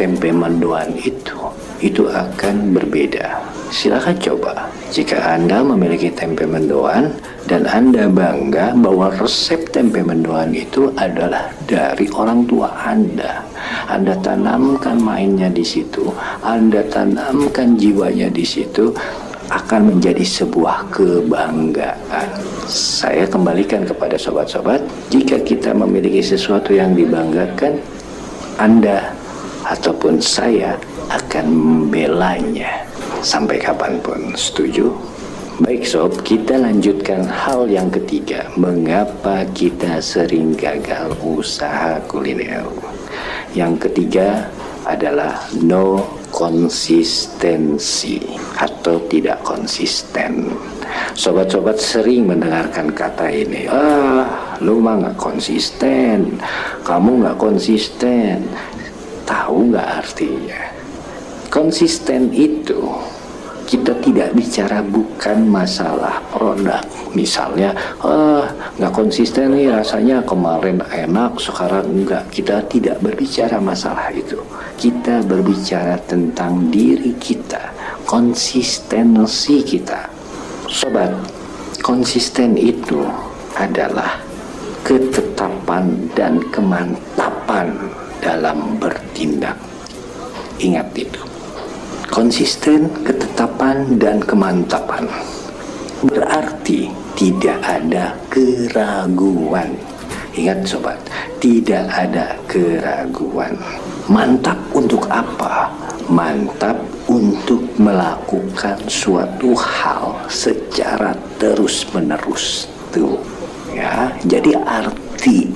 tempe 0.00 0.32
mendoan 0.32 0.96
itu, 1.04 1.36
itu 1.80 2.08
akan 2.08 2.72
berbeda. 2.76 3.42
Silahkan 3.68 4.14
coba. 4.22 4.70
Jika 4.94 5.18
Anda 5.18 5.66
memiliki 5.66 6.14
tempe 6.14 6.46
mendoan 6.46 7.10
dan 7.50 7.66
Anda 7.66 8.06
bangga 8.06 8.78
bahwa 8.78 9.10
resep 9.18 9.66
tempe 9.74 10.00
mendoan 10.00 10.54
itu 10.54 10.94
adalah 10.94 11.50
dari 11.66 12.06
orang 12.14 12.46
tua 12.46 12.70
Anda. 12.86 13.42
Anda 13.90 14.14
tanamkan 14.22 15.02
mainnya 15.02 15.50
di 15.50 15.66
situ, 15.66 16.14
Anda 16.46 16.86
tanamkan 16.86 17.74
jiwanya 17.74 18.30
di 18.30 18.46
situ, 18.46 18.94
akan 19.50 19.94
menjadi 19.94 20.26
sebuah 20.26 20.90
kebanggaan. 20.90 22.28
Saya 22.70 23.26
kembalikan 23.30 23.86
kepada 23.86 24.18
sobat-sobat, 24.18 24.82
jika 25.10 25.38
kita 25.38 25.70
memiliki 25.70 26.18
sesuatu 26.18 26.74
yang 26.74 26.98
dibanggakan, 26.98 27.78
Anda 28.58 29.05
ataupun 29.66 30.22
saya 30.22 30.78
akan 31.10 31.46
membelanya 31.50 32.86
sampai 33.22 33.58
kapan 33.58 33.98
pun. 34.00 34.32
Setuju? 34.38 34.94
Baik 35.56 35.88
sob, 35.88 36.12
kita 36.20 36.60
lanjutkan 36.60 37.24
hal 37.24 37.64
yang 37.72 37.88
ketiga. 37.88 38.44
Mengapa 38.60 39.48
kita 39.56 40.04
sering 40.04 40.52
gagal 40.52 41.16
usaha 41.24 41.96
kuliner? 42.04 42.68
Yang 43.56 43.88
ketiga 43.88 44.52
adalah 44.84 45.40
no 45.64 46.04
konsistensi 46.28 48.20
atau 48.60 49.00
tidak 49.08 49.40
konsisten. 49.42 50.52
Sobat-sobat 51.16 51.80
sering 51.80 52.28
mendengarkan 52.28 52.92
kata 52.92 53.24
ini, 53.32 53.64
ah 53.72 54.28
lu 54.60 54.76
mah 54.76 55.08
gak 55.08 55.16
konsisten, 55.16 56.36
kamu 56.84 57.24
gak 57.24 57.40
konsisten. 57.40 58.44
Tahu 59.26 59.74
gak 59.74 60.06
artinya? 60.06 60.62
Konsisten 61.50 62.30
itu 62.30 62.78
kita 63.66 63.98
tidak 63.98 64.30
bicara 64.38 64.78
bukan 64.86 65.50
masalah 65.50 66.22
produk. 66.30 66.80
Misalnya 67.18 67.74
ah 68.06 68.46
nggak 68.78 68.94
konsisten 68.94 69.58
nih 69.58 69.74
rasanya 69.74 70.22
kemarin 70.22 70.78
enak 70.86 71.42
sekarang 71.42 71.90
enggak 71.90 72.30
kita 72.30 72.62
tidak 72.70 73.02
berbicara 73.02 73.58
masalah 73.58 74.14
itu. 74.14 74.38
Kita 74.78 75.26
berbicara 75.26 75.98
tentang 76.06 76.70
diri 76.70 77.18
kita 77.18 77.74
konsistensi 78.06 79.66
kita. 79.66 80.06
Sobat 80.70 81.10
konsisten 81.82 82.54
itu 82.54 83.02
adalah 83.58 84.22
ketetapan 84.86 86.06
dan 86.14 86.38
kemantapan 86.54 87.74
dalam 88.26 88.74
bertindak 88.82 89.54
ingat 90.58 90.90
itu 90.98 91.22
konsisten, 92.10 92.88
ketetapan, 93.04 93.98
dan 94.00 94.22
kemantapan. 94.22 95.04
Berarti 96.06 96.88
tidak 97.12 97.58
ada 97.60 98.16
keraguan. 98.32 99.76
Ingat 100.36 100.68
sobat, 100.68 101.00
tidak 101.40 101.88
ada 101.92 102.36
keraguan. 102.48 103.56
Mantap 104.08 104.56
untuk 104.76 105.08
apa? 105.08 105.72
Mantap 106.08 106.76
untuk 107.08 107.64
melakukan 107.80 108.80
suatu 108.86 109.56
hal 109.56 110.16
secara 110.28 111.16
terus-menerus. 111.40 112.68
Tuh, 112.92 113.20
ya. 113.72 114.12
Jadi 114.28 114.52
arti 114.56 115.52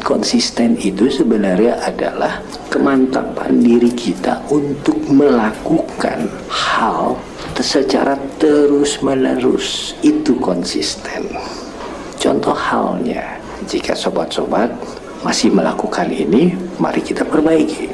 konsisten 0.00 0.78
itu 0.80 1.10
sebenarnya 1.10 1.78
adalah 1.82 2.42
kemantapan 2.70 3.60
diri 3.60 3.90
kita 3.92 4.42
untuk 4.50 4.98
melakukan 5.10 6.26
hal 6.50 7.18
secara 7.62 8.18
terus-menerus 8.42 9.94
itu 10.02 10.34
konsisten. 10.42 11.30
Contoh 12.18 12.56
halnya, 12.56 13.38
jika 13.70 13.94
sobat-sobat 13.94 14.72
masih 15.22 15.54
melakukan 15.54 16.10
ini, 16.10 16.52
mari 16.76 17.00
kita 17.00 17.22
perbaiki. 17.24 17.88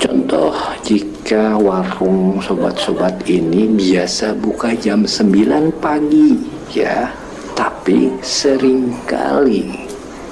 Contoh, 0.00 0.56
jika 0.86 1.58
warung 1.60 2.40
sobat-sobat 2.40 3.26
ini 3.28 3.68
biasa 3.68 4.32
buka 4.36 4.72
jam 4.78 5.04
9 5.04 5.74
pagi, 5.82 6.40
ya, 6.72 7.12
tapi 7.52 8.08
sering 8.24 8.96
kali 9.04 9.89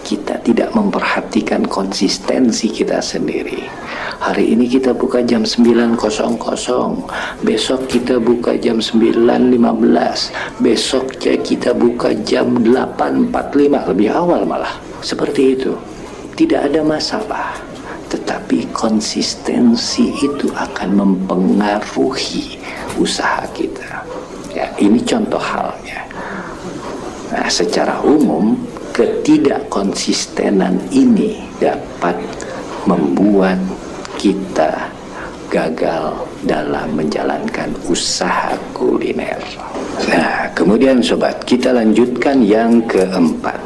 kita 0.09 0.41
tidak 0.41 0.73
memperhatikan 0.73 1.69
konsistensi 1.69 2.73
kita 2.73 3.04
sendiri. 3.04 3.61
Hari 4.25 4.56
ini 4.56 4.65
kita 4.65 4.97
buka 4.97 5.21
jam 5.21 5.45
9.00, 5.45 6.00
besok 7.45 7.80
kita 7.93 8.17
buka 8.17 8.56
jam 8.56 8.80
9.15, 8.80 10.65
besok 10.65 11.21
kita 11.21 11.76
buka 11.76 12.17
jam 12.25 12.56
8.45, 12.65 13.93
lebih 13.93 14.09
awal 14.09 14.49
malah. 14.49 14.80
Seperti 15.04 15.61
itu. 15.61 15.76
Tidak 16.41 16.73
ada 16.73 16.80
masalah. 16.80 17.61
Tetapi 18.09 18.73
konsistensi 18.73 20.09
itu 20.25 20.49
akan 20.56 20.89
mempengaruhi 20.97 22.56
usaha 22.97 23.45
kita. 23.52 24.00
Ya, 24.56 24.73
ini 24.80 25.04
contoh 25.04 25.39
halnya. 25.39 26.09
Nah, 27.28 27.45
secara 27.52 28.00
umum 28.00 28.56
ketidakkonsistenan 28.99 30.75
ini 30.91 31.39
dapat 31.63 32.19
membuat 32.82 33.63
kita 34.19 34.91
gagal 35.47 36.26
dalam 36.43 36.99
menjalankan 36.99 37.71
usaha 37.87 38.58
kuliner. 38.75 39.39
Nah, 40.11 40.50
kemudian 40.50 40.99
sobat, 40.99 41.47
kita 41.47 41.71
lanjutkan 41.71 42.43
yang 42.43 42.82
keempat. 42.91 43.63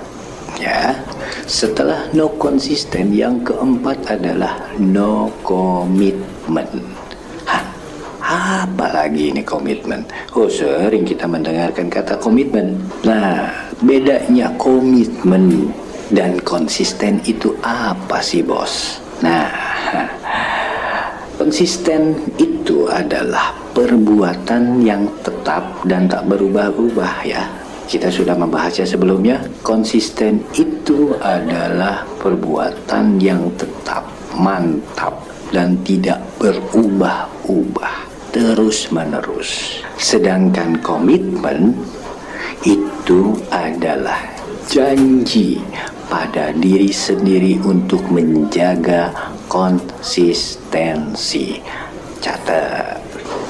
Ya. 0.60 1.00
Setelah 1.48 2.12
no 2.12 2.28
konsisten, 2.36 3.16
yang 3.16 3.40
keempat 3.40 4.20
adalah 4.20 4.68
no 4.76 5.32
komitmen. 5.42 6.68
Hah, 7.48 7.64
apa 8.68 8.86
lagi 8.94 9.32
ini 9.34 9.42
komitmen? 9.42 10.06
Oh, 10.36 10.46
sering 10.46 11.02
kita 11.08 11.24
mendengarkan 11.24 11.90
kata 11.90 12.20
komitmen. 12.20 12.78
Nah, 13.02 13.71
bedanya 13.82 14.48
komitmen 14.56 15.74
dan 16.14 16.38
konsisten 16.46 17.18
itu 17.26 17.52
apa 17.66 18.22
sih 18.22 18.40
bos? 18.40 19.02
Nah, 19.22 19.50
konsisten 21.40 22.14
itu 22.38 22.86
adalah 22.86 23.54
perbuatan 23.74 24.80
yang 24.86 25.08
tetap 25.26 25.62
dan 25.86 26.06
tak 26.06 26.26
berubah-ubah 26.30 27.14
ya. 27.26 27.42
Kita 27.90 28.08
sudah 28.08 28.38
membahasnya 28.38 28.86
sebelumnya. 28.88 29.42
Konsisten 29.60 30.40
itu 30.56 31.12
adalah 31.20 32.06
perbuatan 32.22 33.20
yang 33.20 33.52
tetap, 33.58 34.06
mantap 34.32 35.12
dan 35.52 35.76
tidak 35.84 36.22
berubah-ubah 36.40 38.08
terus-menerus. 38.32 39.84
Sedangkan 40.00 40.80
komitmen 40.80 41.76
itu 43.02 43.34
adalah 43.50 44.22
janji 44.70 45.58
pada 46.06 46.54
diri 46.54 46.94
sendiri 46.94 47.58
untuk 47.66 47.98
menjaga 48.06 49.10
konsistensi. 49.50 51.58
Catat, 52.22 53.02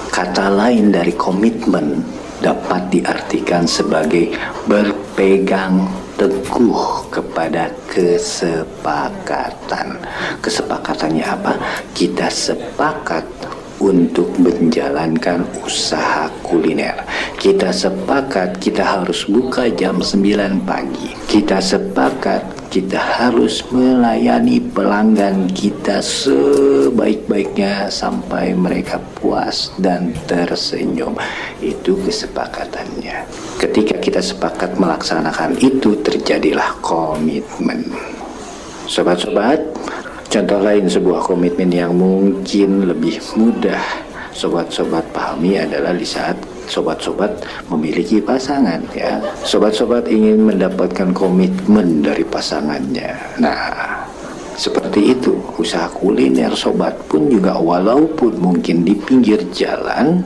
kata 0.09 0.49
lain 0.49 0.89
dari 0.89 1.13
komitmen 1.13 2.01
dapat 2.41 2.97
diartikan 2.97 3.69
sebagai 3.69 4.33
berpegang 4.65 5.85
teguh 6.17 7.13
kepada 7.13 7.69
kesepakatan. 7.93 10.01
Kesepakatannya 10.41 11.29
apa? 11.29 11.61
Kita 11.93 12.33
sepakat 12.33 13.52
untuk 13.83 14.31
menjalankan 14.39 15.43
usaha 15.67 16.31
kuliner. 16.47 17.03
Kita 17.35 17.75
sepakat 17.75 18.63
kita 18.63 18.87
harus 18.87 19.27
buka 19.27 19.67
jam 19.75 19.99
9 19.99 20.63
pagi. 20.63 21.11
Kita 21.27 21.59
sepakat 21.59 22.71
kita 22.71 22.97
harus 22.97 23.61
melayani 23.69 24.63
pelanggan 24.63 25.51
kita 25.53 26.01
sebaik-baiknya 26.01 27.93
sampai 27.93 28.55
mereka 28.55 29.03
puas 29.19 29.75
dan 29.77 30.15
tersenyum. 30.31 31.19
Itu 31.59 31.99
kesepakatannya. 32.01 33.29
Ketika 33.59 33.99
kita 33.99 34.23
sepakat 34.23 34.79
melaksanakan 34.79 35.59
itu 35.61 35.99
terjadilah 36.01 36.79
komitmen. 36.81 37.93
Sobat-sobat, 38.87 39.61
Contoh 40.33 40.65
lain 40.65 40.89
sebuah 40.89 41.29
komitmen 41.29 41.69
yang 41.69 41.93
mungkin 41.93 42.89
lebih 42.89 43.21
mudah 43.37 43.85
sobat-sobat 44.33 45.05
pahami 45.13 45.61
adalah 45.61 45.93
di 45.93 46.09
saat 46.09 46.41
sobat-sobat 46.73 47.45
memiliki 47.69 48.17
pasangan 48.17 48.81
ya. 48.97 49.21
Sobat-sobat 49.45 50.09
ingin 50.09 50.49
mendapatkan 50.49 51.13
komitmen 51.13 52.01
dari 52.01 52.25
pasangannya. 52.25 53.13
Nah, 53.45 54.09
seperti 54.57 55.13
itu 55.13 55.37
usaha 55.61 55.93
kuliner 55.93 56.57
sobat 56.57 56.97
pun 57.13 57.29
juga 57.29 57.61
walaupun 57.61 58.33
mungkin 58.41 58.89
di 58.89 58.97
pinggir 58.97 59.45
jalan 59.53 60.25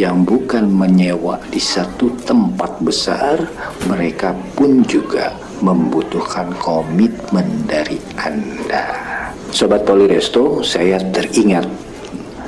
yang 0.00 0.24
bukan 0.24 0.72
menyewa 0.72 1.36
di 1.52 1.60
satu 1.60 2.16
tempat 2.24 2.80
besar 2.80 3.44
mereka 3.92 4.32
pun 4.56 4.80
juga 4.88 5.36
membutuhkan 5.60 6.48
komitmen 6.56 7.44
dari 7.68 8.00
Anda 8.16 9.14
Sobat 9.50 9.84
Poliresto, 9.84 10.64
saya 10.64 10.96
teringat 11.12 11.68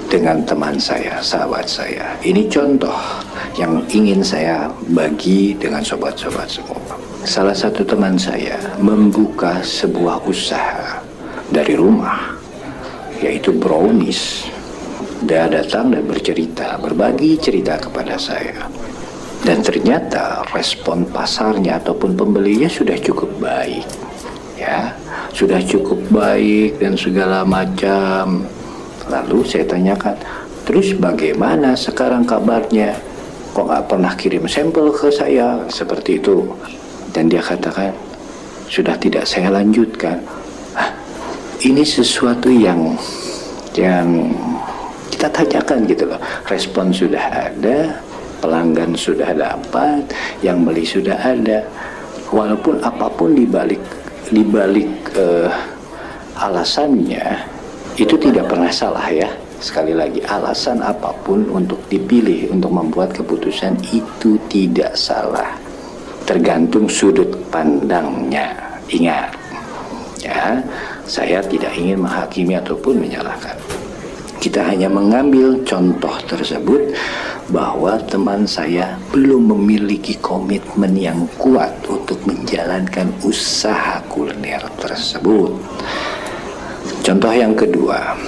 dengan 0.07 0.41
teman 0.47 0.79
saya, 0.79 1.19
sahabat 1.19 1.67
saya. 1.67 2.15
Ini 2.23 2.47
contoh 2.47 2.95
yang 3.59 3.83
ingin 3.91 4.23
saya 4.23 4.71
bagi 4.95 5.53
dengan 5.59 5.83
sobat-sobat 5.83 6.47
semua. 6.47 6.81
Salah 7.27 7.59
satu 7.59 7.83
teman 7.83 8.15
saya 8.15 8.55
membuka 8.79 9.59
sebuah 9.61 10.23
usaha 10.25 11.03
dari 11.51 11.75
rumah, 11.75 12.39
yaitu 13.19 13.51
brownies. 13.51 14.47
Dia 15.27 15.51
datang 15.51 15.91
dan 15.91 16.07
bercerita, 16.07 16.79
berbagi 16.79 17.35
cerita 17.41 17.81
kepada 17.81 18.15
saya. 18.15 18.69
Dan 19.43 19.63
ternyata 19.63 20.47
respon 20.55 21.07
pasarnya 21.09 21.83
ataupun 21.83 22.15
pembelinya 22.15 22.71
sudah 22.71 22.95
cukup 23.01 23.31
baik. 23.43 23.85
Ya, 24.57 24.97
sudah 25.37 25.61
cukup 25.61 26.01
baik 26.09 26.81
dan 26.81 26.97
segala 26.97 27.45
macam 27.45 28.49
Lalu 29.07 29.47
saya 29.47 29.63
tanyakan, 29.63 30.19
terus 30.67 30.91
bagaimana 30.99 31.79
sekarang 31.79 32.27
kabarnya? 32.27 32.99
Kok 33.55 33.71
nggak 33.71 33.87
pernah 33.87 34.13
kirim 34.19 34.45
sampel 34.51 34.91
ke 34.91 35.15
saya 35.15 35.63
seperti 35.71 36.19
itu? 36.19 36.43
Dan 37.15 37.31
dia 37.31 37.39
katakan, 37.39 37.95
sudah 38.67 38.99
tidak 38.99 39.25
saya 39.31 39.55
lanjutkan. 39.55 40.19
Hah, 40.75 40.91
ini 41.63 41.87
sesuatu 41.87 42.51
yang 42.51 42.99
yang 43.79 44.35
kita 45.15 45.31
tanyakan 45.31 45.87
gitu 45.87 46.11
loh. 46.11 46.21
Respon 46.51 46.91
sudah 46.91 47.23
ada, 47.47 48.03
pelanggan 48.43 48.99
sudah 48.99 49.31
dapat, 49.39 50.03
yang 50.43 50.67
beli 50.67 50.83
sudah 50.83 51.15
ada. 51.15 51.63
Walaupun 52.35 52.83
apa 52.83 53.07
pun 53.15 53.39
dibalik 53.39 53.79
dibalik 54.31 54.91
uh, 55.19 55.51
alasannya 56.37 57.47
itu 57.97 58.15
tidak 58.21 58.51
pernah 58.51 58.71
salah 58.71 59.07
ya. 59.09 59.31
Sekali 59.57 59.97
lagi 59.97 60.21
alasan 60.21 60.85
apa 60.85 61.17
pun 61.25 61.49
untuk 61.49 61.81
dipilih 61.89 62.53
untuk 62.53 62.69
membuat 62.69 63.17
keputusan 63.17 63.81
itu 63.89 64.37
tidak 64.53 64.93
salah. 64.93 65.57
Tergantung 66.29 66.93
sudut 66.93 67.33
pandangnya. 67.49 68.53
Ingat 68.87 69.47
ya 70.27 70.59
saya 71.07 71.39
tidak 71.47 71.71
ingin 71.79 72.03
menghakimi 72.03 72.59
ataupun 72.59 72.99
menyalahkan 72.99 73.55
kita 74.47 74.63
hanya 74.63 74.87
mengambil 74.87 75.59
contoh 75.67 76.15
tersebut 76.31 76.95
bahwa 77.51 77.99
teman 78.07 78.47
saya 78.47 78.95
belum 79.11 79.51
memiliki 79.59 80.15
komitmen 80.23 80.95
yang 80.95 81.27
kuat 81.35 81.75
untuk 81.91 82.23
menjalankan 82.31 83.11
usaha 83.27 83.99
kuliner 84.07 84.63
tersebut 84.79 85.51
Contoh 87.07 87.31
yang 87.31 87.55
kedua, 87.55 88.19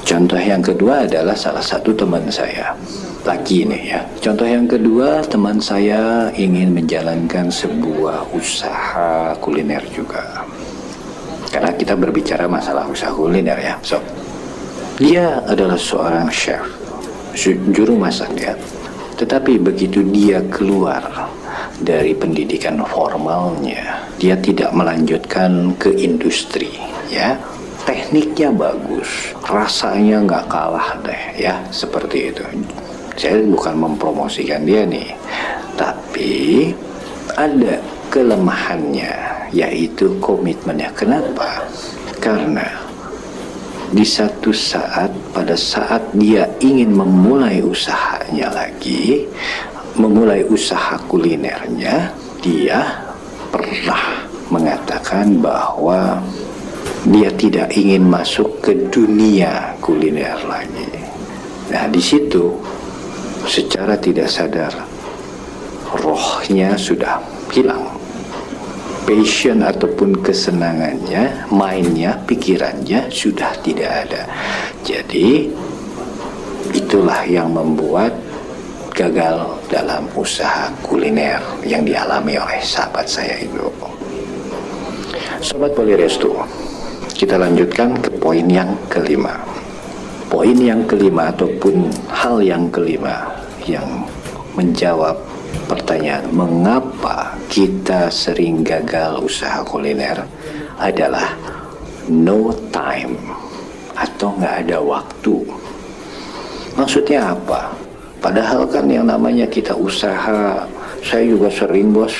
contoh 0.00 0.40
yang 0.40 0.64
kedua 0.64 1.04
adalah 1.04 1.36
salah 1.36 1.60
satu 1.60 1.92
teman 1.92 2.24
saya 2.32 2.72
lagi 3.20 3.68
nih 3.68 3.82
ya. 3.84 4.00
Contoh 4.16 4.48
yang 4.48 4.64
kedua, 4.64 5.20
teman 5.28 5.60
saya 5.60 6.32
ingin 6.32 6.72
menjalankan 6.72 7.52
sebuah 7.52 8.32
usaha 8.32 9.36
kuliner 9.44 9.84
juga. 9.92 10.24
Karena 11.52 11.68
kita 11.76 11.92
berbicara 11.92 12.48
masalah 12.48 12.88
usaha 12.88 13.12
kuliner 13.12 13.60
ya. 13.60 13.76
So, 13.84 14.00
dia 15.02 15.42
adalah 15.50 15.74
seorang 15.74 16.30
chef, 16.30 16.62
juru 17.74 17.98
masak 17.98 18.30
ya. 18.38 18.54
Tetapi 19.18 19.58
begitu 19.58 20.06
dia 20.06 20.38
keluar 20.46 21.02
dari 21.82 22.14
pendidikan 22.14 22.78
formalnya, 22.86 24.06
dia 24.22 24.38
tidak 24.38 24.70
melanjutkan 24.70 25.74
ke 25.74 25.90
industri 25.98 26.70
ya 27.10 27.34
tekniknya 27.82 28.54
bagus, 28.54 29.34
rasanya 29.42 30.22
nggak 30.22 30.46
kalah 30.46 30.94
deh 31.02 31.22
ya 31.34 31.58
seperti 31.74 32.30
itu. 32.30 32.46
Saya 33.18 33.42
bukan 33.44 33.74
mempromosikan 33.76 34.62
dia 34.64 34.86
nih, 34.86 35.12
tapi 35.74 36.70
ada 37.36 37.82
kelemahannya 38.08 39.12
yaitu 39.52 40.16
komitmennya. 40.22 40.88
Kenapa? 40.96 41.66
Karena 42.22 42.64
di 43.92 44.08
satu 44.08 44.56
saat 44.56 45.12
pada 45.36 45.52
saat 45.52 46.00
dia 46.16 46.48
ingin 46.64 46.96
memulai 46.96 47.60
usahanya 47.60 48.48
lagi, 48.48 49.28
memulai 50.00 50.40
usaha 50.48 50.96
kulinernya, 51.04 52.08
dia 52.40 53.04
pernah 53.52 54.24
mengatakan 54.48 55.36
bahwa 55.44 56.24
dia 57.04 57.28
tidak 57.36 57.68
ingin 57.76 58.08
masuk 58.08 58.64
ke 58.64 58.88
dunia 58.88 59.76
kuliner 59.84 60.40
lagi. 60.48 60.88
Nah, 61.68 61.84
di 61.92 62.00
situ 62.00 62.56
secara 63.44 64.00
tidak 64.00 64.32
sadar 64.32 64.72
rohnya 66.00 66.80
sudah 66.80 67.20
hilang. 67.52 68.01
Passion 69.02 69.66
ataupun 69.66 70.22
kesenangannya, 70.22 71.50
mainnya, 71.50 72.14
pikirannya 72.22 73.10
sudah 73.10 73.50
tidak 73.60 74.06
ada. 74.06 74.22
Jadi 74.86 75.50
itulah 76.70 77.26
yang 77.26 77.50
membuat 77.50 78.14
gagal 78.94 79.58
dalam 79.72 80.06
usaha 80.14 80.70
kuliner 80.84 81.40
yang 81.66 81.82
dialami 81.82 82.38
oleh 82.38 82.60
sahabat 82.62 83.08
saya 83.08 83.42
itu. 83.42 83.66
Sobat 85.42 85.74
Polirestu, 85.74 86.38
kita 87.18 87.34
lanjutkan 87.40 87.98
ke 87.98 88.10
poin 88.22 88.46
yang 88.46 88.70
kelima. 88.86 89.42
Poin 90.30 90.54
yang 90.54 90.86
kelima 90.86 91.34
ataupun 91.34 91.90
hal 92.08 92.38
yang 92.38 92.70
kelima 92.70 93.34
yang 93.66 94.06
menjawab 94.54 95.18
pertanyaan 95.68 96.28
mengapa 96.32 97.36
kita 97.48 98.08
sering 98.08 98.64
gagal 98.64 99.22
usaha 99.24 99.64
kuliner 99.64 100.24
adalah 100.78 101.36
no 102.08 102.52
time 102.74 103.16
atau 103.96 104.34
nggak 104.36 104.66
ada 104.66 104.78
waktu. 104.80 105.36
Maksudnya 106.74 107.36
apa? 107.36 107.72
Padahal 108.22 108.64
kan 108.70 108.86
yang 108.88 109.10
namanya 109.10 109.44
kita 109.50 109.74
usaha, 109.74 110.64
saya 111.02 111.24
juga 111.26 111.50
sering 111.50 111.90
bos 111.90 112.14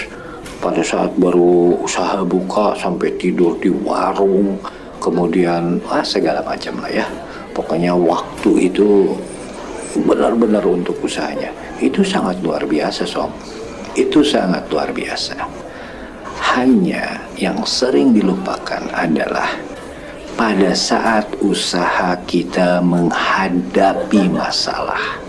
pada 0.62 0.78
saat 0.78 1.10
baru 1.18 1.74
usaha 1.82 2.22
buka 2.22 2.78
sampai 2.78 3.10
tidur 3.18 3.58
di 3.58 3.66
warung 3.82 4.54
kemudian 5.02 5.82
ah, 5.90 6.06
segala 6.06 6.38
macam 6.46 6.78
lah 6.78 7.02
ya 7.02 7.06
pokoknya 7.50 7.90
waktu 7.98 8.70
itu 8.70 9.10
benar-benar 10.06 10.62
untuk 10.62 10.94
usahanya 11.02 11.50
itu 11.82 12.06
sangat 12.06 12.38
luar 12.40 12.62
biasa 12.62 13.02
sob. 13.02 13.34
Itu 13.98 14.22
sangat 14.22 14.70
luar 14.70 14.94
biasa. 14.94 15.36
Hanya 16.54 17.18
yang 17.36 17.60
sering 17.66 18.14
dilupakan 18.14 18.86
adalah 18.94 19.50
pada 20.38 20.72
saat 20.72 21.28
usaha 21.44 22.16
kita 22.24 22.80
menghadapi 22.80 24.30
masalah. 24.32 25.20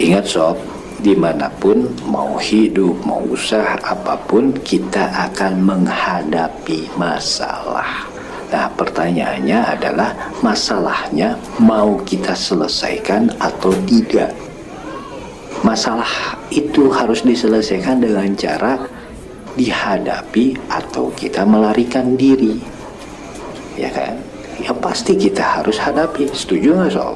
Ingat 0.00 0.26
sob 0.26 0.56
di 1.02 1.18
mana 1.18 1.50
pun 1.58 1.90
mau 2.06 2.38
hidup 2.38 2.94
mau 3.02 3.22
usaha 3.26 3.74
apa 3.82 4.14
pun 4.30 4.54
kita 4.62 5.30
akan 5.30 5.62
menghadapi 5.62 6.90
masalah. 6.94 8.06
Nah 8.52 8.68
pertanyaannya 8.76 9.58
adalah 9.78 10.12
masalahnya 10.44 11.34
mau 11.58 11.98
kita 12.04 12.36
selesaikan 12.36 13.32
atau 13.42 13.74
tidak. 13.88 14.41
Masalah 15.62 16.34
itu 16.50 16.90
harus 16.90 17.22
diselesaikan 17.22 18.02
dengan 18.02 18.34
cara 18.34 18.82
dihadapi 19.54 20.58
atau 20.66 21.14
kita 21.14 21.46
melarikan 21.46 22.18
diri. 22.18 22.58
Ya 23.78 23.88
kan? 23.94 24.18
Ya 24.58 24.74
pasti 24.74 25.14
kita 25.14 25.62
harus 25.62 25.78
hadapi. 25.78 26.26
Setuju 26.34 26.74
nggak 26.74 26.92
soal? 26.92 27.14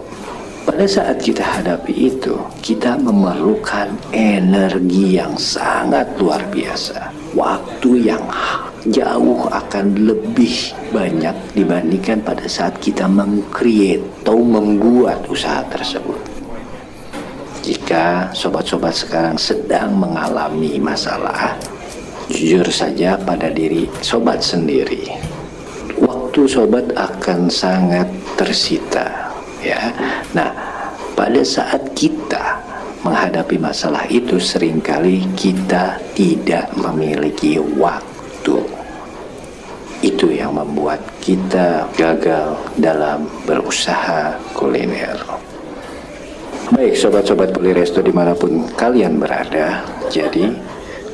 Pada 0.66 0.82
saat 0.82 1.22
kita 1.22 1.42
hadapi 1.42 2.10
itu, 2.10 2.34
kita 2.58 2.98
memerlukan 2.98 3.86
energi 4.10 5.14
yang 5.14 5.38
sangat 5.38 6.10
luar 6.18 6.42
biasa. 6.50 7.14
Waktu 7.38 8.10
yang 8.10 8.22
jauh 8.90 9.46
akan 9.46 10.06
lebih 10.06 10.74
banyak 10.90 11.34
dibandingkan 11.54 12.22
pada 12.22 12.50
saat 12.50 12.78
kita 12.82 13.06
mengcreate 13.06 14.02
atau 14.22 14.42
membuat 14.42 15.22
usaha 15.30 15.62
tersebut. 15.70 16.35
Jika 17.66 18.30
sobat-sobat 18.30 18.94
sekarang 18.94 19.34
sedang 19.34 19.98
mengalami 19.98 20.78
masalah, 20.78 21.58
jujur 22.30 22.62
saja 22.70 23.18
pada 23.18 23.50
diri 23.50 23.90
sobat 24.06 24.38
sendiri. 24.38 25.10
Waktu 25.98 26.46
sobat 26.46 26.94
akan 26.94 27.50
sangat 27.50 28.06
tersita, 28.38 29.34
ya. 29.58 29.90
Nah, 30.30 30.54
pada 31.18 31.42
saat 31.42 31.90
kita 31.98 32.62
menghadapi 33.02 33.58
masalah 33.58 34.06
itu 34.14 34.38
sering 34.38 34.78
kali 34.78 35.26
kita 35.34 35.98
tidak 36.14 36.70
memiliki 36.78 37.58
waktu 37.58 38.62
itu 40.06 40.30
yang 40.30 40.54
membuat 40.54 41.02
kita 41.18 41.90
gagal 41.98 42.54
dalam 42.78 43.26
berusaha 43.42 44.38
kuliner. 44.54 45.35
Baik 46.66 46.98
sobat-sobat 46.98 47.54
Poliresto 47.54 48.02
di 48.02 48.10
mana 48.10 48.34
pun 48.34 48.66
kalian 48.74 49.22
berada 49.22 49.86
Jadi 50.10 50.50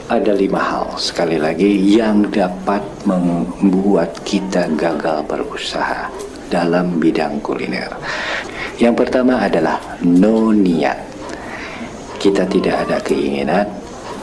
ada 0.08 0.32
lima 0.32 0.56
hal 0.56 0.96
sekali 0.96 1.36
lagi 1.36 1.76
yang 1.92 2.24
dapat 2.32 2.80
membuat 3.04 4.16
kita 4.24 4.72
gagal 4.80 5.28
berusaha 5.28 6.08
dalam 6.48 6.96
bidang 6.96 7.44
kuliner. 7.44 7.92
Yang 8.80 9.04
pertama 9.04 9.44
adalah 9.44 9.76
no 10.00 10.56
niat. 10.56 10.96
Kita 12.16 12.48
tidak 12.48 12.88
ada 12.88 12.96
keinginan 13.04 13.68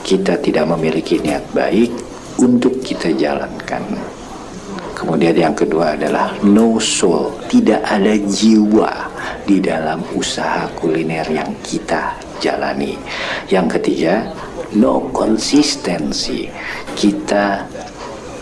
Kita 0.01 0.33
tidak 0.41 0.65
memiliki 0.65 1.21
niat 1.21 1.45
baik 1.53 1.93
untuk 2.41 2.81
kita 2.81 3.13
jalankan 3.13 3.85
Kemudian 4.99 5.31
yang 5.31 5.55
kedua 5.55 5.95
adalah 5.95 6.35
no 6.43 6.75
soul, 6.75 7.31
tidak 7.47 7.79
ada 7.87 8.19
jiwa 8.19 9.07
di 9.47 9.63
dalam 9.63 10.03
usaha 10.11 10.67
kuliner 10.75 11.23
yang 11.31 11.47
kita 11.63 12.19
jalani. 12.43 12.99
Yang 13.47 13.79
ketiga, 13.79 14.27
no 14.75 15.07
konsistensi. 15.15 16.51
Kita 16.99 17.63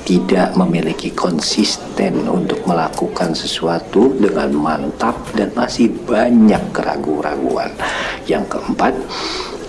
tidak 0.02 0.58
memiliki 0.58 1.14
konsisten 1.14 2.26
untuk 2.26 2.64
melakukan 2.66 3.38
sesuatu 3.38 4.18
dengan 4.18 4.50
mantap 4.58 5.14
dan 5.38 5.54
masih 5.54 5.94
banyak 6.10 6.64
keraguan-raguan. 6.74 7.70
Yang 8.26 8.58
keempat, 8.58 8.98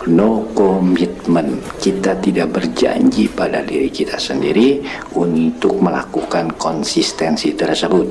no 0.08 0.48
commitment. 0.56 1.60
Kita 1.76 2.16
tidak 2.18 2.56
berjanji 2.56 3.28
pada 3.28 3.60
diri 3.60 3.92
kita 3.92 4.16
sendiri 4.16 4.80
untuk 5.14 5.76
melakukan 5.78 6.56
konsistensi 6.56 7.52
tersebut. 7.52 8.08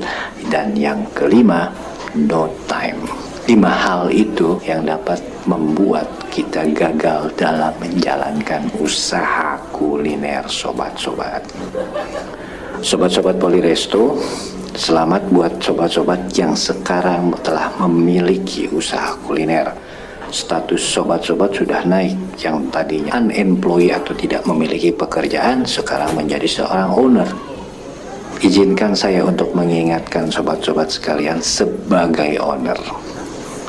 Dan 0.48 0.78
yang 0.78 1.10
kelima, 1.18 1.74
no 2.14 2.54
time. 2.70 3.02
Lima 3.48 3.72
hal 3.72 4.12
itu 4.12 4.60
yang 4.68 4.84
dapat 4.84 5.24
membuat 5.48 6.06
kita 6.28 6.68
gagal 6.76 7.32
dalam 7.40 7.72
menjalankan 7.80 8.68
usaha 8.84 9.56
kuliner 9.72 10.44
sobat-sobat. 10.52 11.48
Sobat-sobat 12.84 13.40
Poliresto, 13.40 14.20
selamat 14.76 15.32
buat 15.32 15.54
sobat-sobat 15.64 16.28
yang 16.36 16.60
sekarang 16.60 17.32
telah 17.40 17.72
memiliki 17.88 18.68
usaha 18.68 19.16
kuliner 19.24 19.72
status 20.32 20.80
sobat-sobat 20.80 21.52
sudah 21.56 21.84
naik. 21.88 22.16
Yang 22.38 22.70
tadinya 22.70 23.18
unemployed 23.18 23.94
atau 23.96 24.14
tidak 24.14 24.44
memiliki 24.46 24.94
pekerjaan 24.94 25.64
sekarang 25.64 26.14
menjadi 26.16 26.48
seorang 26.48 26.92
owner. 26.94 27.30
Izinkan 28.38 28.94
saya 28.94 29.26
untuk 29.26 29.50
mengingatkan 29.58 30.30
sobat-sobat 30.30 30.94
sekalian 30.94 31.42
sebagai 31.42 32.38
owner. 32.38 32.78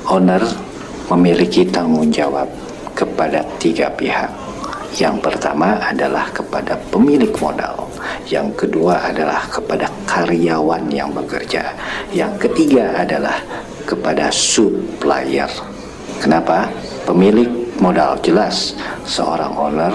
Owner 0.04 0.44
memiliki 1.08 1.64
tanggung 1.64 2.12
jawab 2.12 2.48
kepada 2.92 3.40
tiga 3.56 3.88
pihak. 3.96 4.28
Yang 4.96 5.24
pertama 5.24 5.80
adalah 5.80 6.28
kepada 6.32 6.76
pemilik 6.92 7.32
modal. 7.40 7.88
Yang 8.28 8.66
kedua 8.66 9.08
adalah 9.08 9.44
kepada 9.48 9.88
karyawan 10.04 10.84
yang 10.92 11.12
bekerja. 11.16 11.72
Yang 12.12 12.48
ketiga 12.48 12.92
adalah 12.96 13.40
kepada 13.88 14.28
supplier 14.28 15.48
Kenapa? 16.18 16.66
Pemilik 17.06 17.46
modal 17.78 18.18
jelas. 18.20 18.74
Seorang 19.06 19.54
owner 19.54 19.94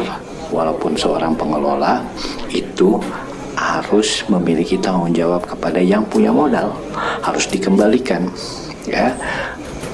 walaupun 0.49 0.95
seorang 0.95 1.35
pengelola 1.35 1.99
itu 2.49 2.97
harus 3.59 4.25
memiliki 4.31 4.79
tanggung 4.79 5.11
jawab 5.11 5.43
kepada 5.43 5.83
yang 5.83 6.07
punya 6.07 6.31
modal. 6.31 6.73
Harus 7.21 7.45
dikembalikan 7.51 8.31
ya. 8.87 9.13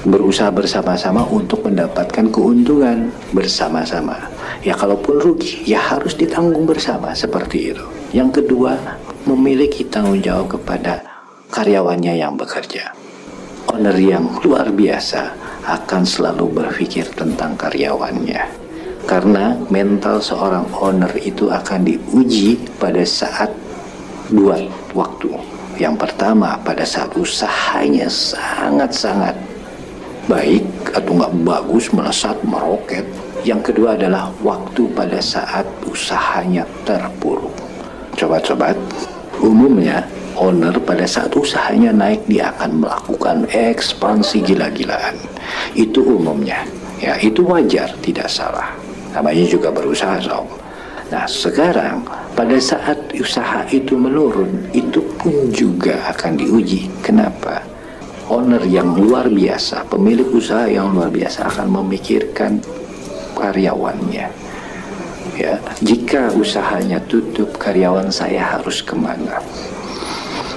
Berusaha 0.00 0.48
bersama-sama 0.48 1.28
untuk 1.28 1.60
mendapatkan 1.68 2.32
keuntungan 2.32 3.12
bersama-sama. 3.36 4.16
Ya 4.64 4.72
kalaupun 4.72 5.20
rugi 5.20 5.60
ya 5.68 5.76
harus 5.76 6.16
ditanggung 6.16 6.64
bersama 6.64 7.12
seperti 7.12 7.76
itu. 7.76 7.84
Yang 8.16 8.40
kedua 8.40 8.80
memiliki 9.28 9.84
tanggung 9.84 10.24
jawab 10.24 10.56
kepada 10.56 11.04
karyawannya 11.52 12.16
yang 12.16 12.32
bekerja 12.40 12.96
owner 13.70 13.94
yang 13.94 14.26
luar 14.42 14.68
biasa 14.74 15.30
akan 15.66 16.02
selalu 16.02 16.50
berpikir 16.50 17.06
tentang 17.14 17.54
karyawannya. 17.54 18.42
Karena 19.06 19.58
mental 19.70 20.18
seorang 20.18 20.66
owner 20.76 21.10
itu 21.22 21.48
akan 21.50 21.86
diuji 21.86 22.58
pada 22.78 23.02
saat 23.06 23.50
dua 24.30 24.66
waktu. 24.94 25.30
Yang 25.80 25.96
pertama 26.06 26.60
pada 26.60 26.84
saat 26.84 27.14
usahanya 27.16 28.10
sangat-sangat 28.10 29.32
baik 30.28 30.62
atau 30.92 31.16
nggak 31.16 31.34
bagus 31.42 31.90
melesat 31.90 32.36
meroket. 32.44 33.06
Yang 33.40 33.72
kedua 33.72 33.96
adalah 33.96 34.28
waktu 34.44 34.84
pada 34.92 35.16
saat 35.18 35.64
usahanya 35.88 36.68
terpuruk. 36.84 37.56
Coba-coba, 38.14 38.76
umumnya 39.40 40.04
owner 40.40 40.72
pada 40.80 41.04
saat 41.04 41.36
usahanya 41.36 41.92
naik 41.92 42.24
dia 42.24 42.48
akan 42.56 42.80
melakukan 42.80 43.44
ekspansi 43.52 44.40
gila-gilaan. 44.40 45.20
Itu 45.76 46.00
umumnya. 46.00 46.64
Ya 46.98 47.20
itu 47.20 47.44
wajar 47.44 47.92
tidak 48.00 48.32
salah. 48.32 48.72
Namanya 49.12 49.44
juga 49.44 49.68
berusaha 49.68 50.16
sob 50.24 50.48
nah 51.10 51.26
sekarang 51.26 52.06
pada 52.38 52.54
saat 52.62 52.94
usaha 53.18 53.66
itu 53.74 53.98
menurun 53.98 54.70
itu 54.70 55.02
pun 55.18 55.50
juga 55.50 55.98
akan 56.14 56.38
diuji. 56.38 56.86
Kenapa? 57.02 57.66
Owner 58.30 58.62
yang 58.62 58.94
luar 58.94 59.26
biasa 59.26 59.90
pemilik 59.90 60.30
usaha 60.30 60.70
yang 60.70 60.94
luar 60.94 61.10
biasa 61.10 61.50
akan 61.50 61.66
memikirkan 61.82 62.62
karyawannya. 63.34 64.30
Ya 65.34 65.58
jika 65.82 66.30
usahanya 66.38 67.02
tutup 67.10 67.58
karyawan 67.58 68.14
saya 68.14 68.54
harus 68.54 68.78
ke 68.78 68.94
mana 68.94 69.42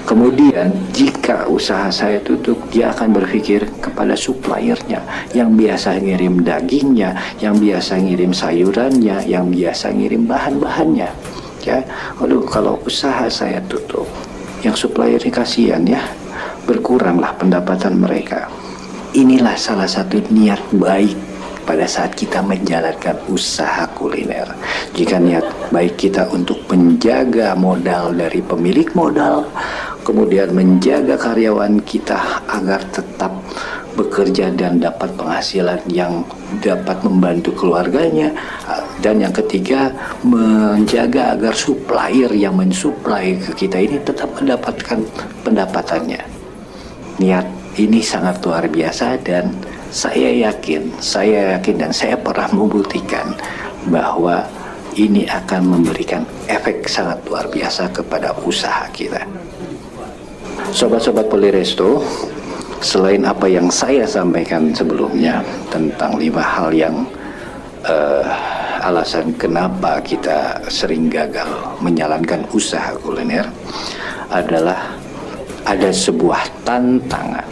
Kemudian 0.03 0.75
jika 0.91 1.47
usaha 1.47 1.87
saya 1.87 2.19
tutup, 2.19 2.59
dia 2.67 2.91
akan 2.91 3.15
berpikir 3.15 3.63
kepada 3.79 4.19
suppliernya 4.19 4.99
yang 5.31 5.55
biasa 5.55 5.95
ngirim 6.03 6.43
dagingnya, 6.43 7.15
yang 7.39 7.55
biasa 7.55 8.03
ngirim 8.03 8.35
sayurannya, 8.35 9.23
yang 9.23 9.47
biasa 9.47 9.95
ngirim 9.95 10.27
bahan-bahannya. 10.27 11.07
Ya, 11.63 11.79
aduh 12.19 12.43
kalau 12.43 12.83
usaha 12.83 13.31
saya 13.31 13.63
tutup, 13.71 14.03
yang 14.59 14.75
supplier 14.75 15.23
kasihan 15.31 15.87
ya, 15.87 16.03
berkuranglah 16.67 17.31
pendapatan 17.39 17.95
mereka. 18.03 18.51
Inilah 19.15 19.55
salah 19.55 19.87
satu 19.87 20.19
niat 20.27 20.59
baik 20.75 21.15
pada 21.63 21.87
saat 21.87 22.11
kita 22.19 22.43
menjalankan 22.43 23.15
usaha 23.31 23.87
kuliner. 23.95 24.51
Jika 24.91 25.15
niat 25.15 25.47
baik 25.71 25.95
kita 25.95 26.27
untuk 26.27 26.59
menjaga 26.67 27.55
modal 27.55 28.11
dari 28.11 28.43
pemilik 28.43 28.91
modal, 28.91 29.47
kemudian 30.03 30.51
menjaga 30.51 31.15
karyawan 31.15 31.79
kita 31.87 32.43
agar 32.51 32.83
tetap 32.91 33.31
bekerja 33.93 34.49
dan 34.53 34.81
dapat 34.81 35.13
penghasilan 35.15 35.79
yang 35.85 36.25
dapat 36.59 36.97
membantu 37.05 37.53
keluarganya 37.53 38.33
dan 38.99 39.21
yang 39.21 39.33
ketiga 39.33 39.93
menjaga 40.25 41.37
agar 41.37 41.53
supplier 41.53 42.29
yang 42.33 42.57
mensuplai 42.57 43.37
ke 43.37 43.65
kita 43.65 43.77
ini 43.79 43.97
tetap 44.01 44.33
mendapatkan 44.37 44.99
pendapatannya 45.45 46.21
niat 47.21 47.45
ini 47.77 48.01
sangat 48.01 48.41
luar 48.41 48.65
biasa 48.65 49.21
dan 49.21 49.53
saya 49.93 50.49
yakin 50.49 50.89
saya 50.97 51.57
yakin 51.57 51.75
dan 51.77 51.91
saya 51.93 52.17
pernah 52.17 52.49
membuktikan 52.49 53.37
bahwa 53.93 54.41
ini 54.97 55.25
akan 55.25 55.73
memberikan 55.73 56.21
efek 56.45 56.85
sangat 56.85 57.17
luar 57.25 57.49
biasa 57.49 57.89
kepada 57.89 58.33
usaha 58.45 58.85
kita. 58.93 59.25
Sobat-sobat 60.71 61.27
Poliresto, 61.27 61.99
selain 62.79 63.27
apa 63.27 63.51
yang 63.51 63.67
saya 63.67 64.07
sampaikan 64.07 64.71
sebelumnya 64.71 65.43
tentang 65.67 66.15
lima 66.15 66.39
hal 66.39 66.71
yang 66.71 67.03
uh, 67.83 68.23
alasan 68.83 69.35
kenapa 69.35 69.99
kita 69.99 70.63
sering 70.71 71.11
gagal 71.11 71.47
menjalankan 71.83 72.47
usaha 72.55 72.95
kuliner 73.03 73.47
adalah 74.31 74.95
ada 75.67 75.91
sebuah 75.91 76.43
tantangan. 76.63 77.47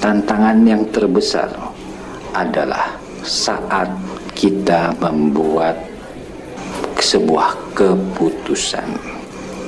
Tantangan 0.00 0.60
yang 0.64 0.84
terbesar 0.92 1.48
adalah 2.36 2.96
saat 3.24 3.88
kita 4.36 4.92
membuat 5.00 5.76
sebuah 7.00 7.56
keputusan 7.76 9.15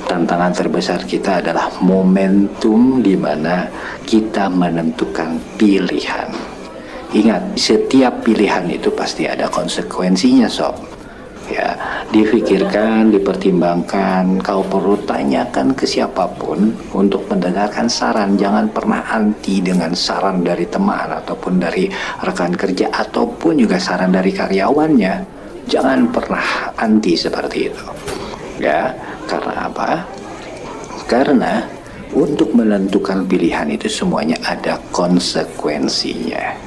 tantangan 0.07 0.53
terbesar 0.55 1.03
kita 1.03 1.43
adalah 1.43 1.67
momentum 1.81 3.03
di 3.03 3.17
mana 3.17 3.67
kita 4.05 4.47
menentukan 4.47 5.35
pilihan. 5.59 6.29
Ingat, 7.09 7.57
setiap 7.57 8.21
pilihan 8.21 8.69
itu 8.69 8.93
pasti 8.93 9.25
ada 9.25 9.49
konsekuensinya, 9.49 10.45
sob. 10.45 10.77
ya 11.49 11.73
difikirkan, 12.13 13.09
dipertimbangkan. 13.09 14.37
Kau 14.45 14.61
perlu 14.61 14.93
tanyakan 15.09 15.73
ke 15.73 15.89
siapa 15.89 16.29
pun 16.37 16.69
untuk 16.93 17.25
mendengarkan 17.25 17.89
saran. 17.89 18.37
Jangan 18.37 18.69
pernah 18.69 19.01
anti 19.09 19.57
dengan 19.57 19.97
saran 19.97 20.45
dari 20.45 20.69
teman 20.69 21.09
ataupun 21.09 21.57
dari 21.57 21.89
rekan 22.21 22.53
kerja 22.53 22.93
ataupun 22.93 23.57
juga 23.57 23.81
saran 23.81 24.13
dari 24.13 24.29
karyawannya. 24.29 25.41
Jangan 25.69 26.09
pernah 26.09 26.73
anti 26.77 27.13
seperti 27.17 27.57
itu. 27.73 27.85
Ya, 28.61 28.91
karena 29.29 29.69
apa? 29.69 30.01
Karena 31.05 31.61
untuk 32.09 32.57
menentukan 32.57 33.29
pilihan 33.29 33.69
itu 33.69 33.85
semuanya 33.85 34.33
ada 34.41 34.81
konsekuensinya. 34.89 36.57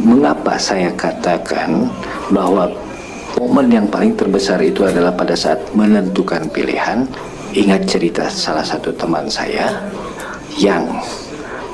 Mengapa 0.00 0.56
saya 0.56 0.88
katakan 0.96 1.92
bahwa 2.32 2.72
momen 3.36 3.68
yang 3.68 3.86
paling 3.92 4.16
terbesar 4.16 4.56
itu 4.64 4.88
adalah 4.88 5.12
pada 5.12 5.36
saat 5.36 5.60
menentukan 5.76 6.48
pilihan? 6.48 7.04
Ingat 7.52 7.84
cerita 7.84 8.32
salah 8.32 8.64
satu 8.64 8.96
teman 8.96 9.28
saya 9.28 9.68
yang 10.56 10.88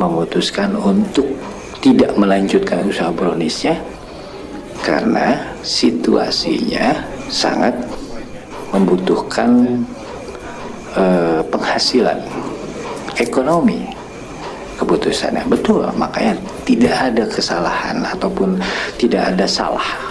memutuskan 0.02 0.74
untuk 0.74 1.26
tidak 1.78 2.18
melanjutkan 2.18 2.82
usaha 2.90 3.14
browniesnya 3.14 3.78
karena 4.82 5.38
situasinya 5.62 7.06
sangat 7.30 7.74
membutuhkan 8.72 9.82
uh, 10.94 11.40
penghasilan 11.48 12.20
ekonomi 13.18 13.88
keputusannya. 14.78 15.42
Betul 15.50 15.90
makanya 15.98 16.38
tidak 16.62 16.94
ada 16.94 17.24
kesalahan 17.26 18.04
ataupun 18.06 18.60
tidak 19.00 19.34
ada 19.34 19.46
salah 19.48 20.08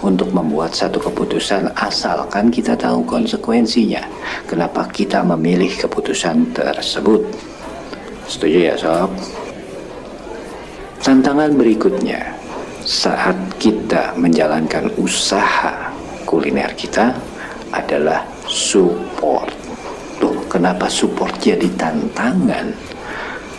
untuk 0.00 0.30
membuat 0.30 0.72
satu 0.72 1.02
keputusan 1.02 1.74
asalkan 1.74 2.48
kita 2.54 2.78
tahu 2.78 3.02
konsekuensinya. 3.04 4.02
Kenapa 4.46 4.86
kita 4.88 5.26
memilih 5.26 5.70
keputusan 5.74 6.54
tersebut? 6.54 7.26
Setuju 8.30 8.58
ya 8.72 8.74
sob? 8.78 9.10
Tantangan 11.02 11.56
berikutnya 11.56 12.36
saat 12.84 13.36
kita 13.60 14.16
menjalankan 14.16 14.92
usaha 15.00 15.92
kuliner 16.28 16.72
kita 16.76 17.16
adalah 17.72 18.24
support. 18.48 19.52
Kenapa 20.48 20.88
support 20.88 21.36
jadi 21.44 21.68
tantangan? 21.76 22.72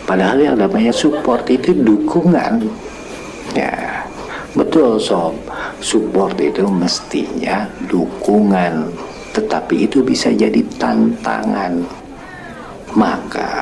Padahal 0.09 0.41
yang 0.41 0.57
namanya 0.57 0.89
support 0.89 1.45
itu 1.45 1.77
dukungan. 1.77 2.65
Ya 3.53 4.03
betul 4.57 4.97
sob. 4.97 5.37
Support 5.85 6.41
itu 6.41 6.65
mestinya 6.65 7.69
dukungan. 7.85 8.89
Tetapi 9.37 9.85
itu 9.85 10.01
bisa 10.01 10.33
jadi 10.33 10.65
tantangan. 10.81 11.85
Maka 12.97 13.53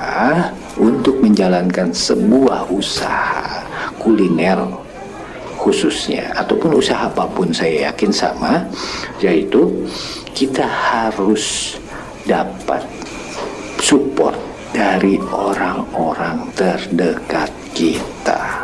untuk 0.79 1.19
menjalankan 1.19 1.91
sebuah 1.91 2.71
usaha 2.71 3.59
kuliner 3.99 4.86
khususnya 5.67 6.31
ataupun 6.39 6.79
usaha 6.79 7.11
apa 7.11 7.27
pun 7.27 7.51
saya 7.51 7.91
yakin 7.91 8.07
sama 8.07 8.63
yaitu 9.19 9.67
kita 10.31 10.63
harus 10.63 11.75
dapat 12.23 12.87
support 13.83 14.39
dari 14.71 15.19
orang-orang 15.27 16.47
terdekat 16.55 17.51
kita. 17.75 18.63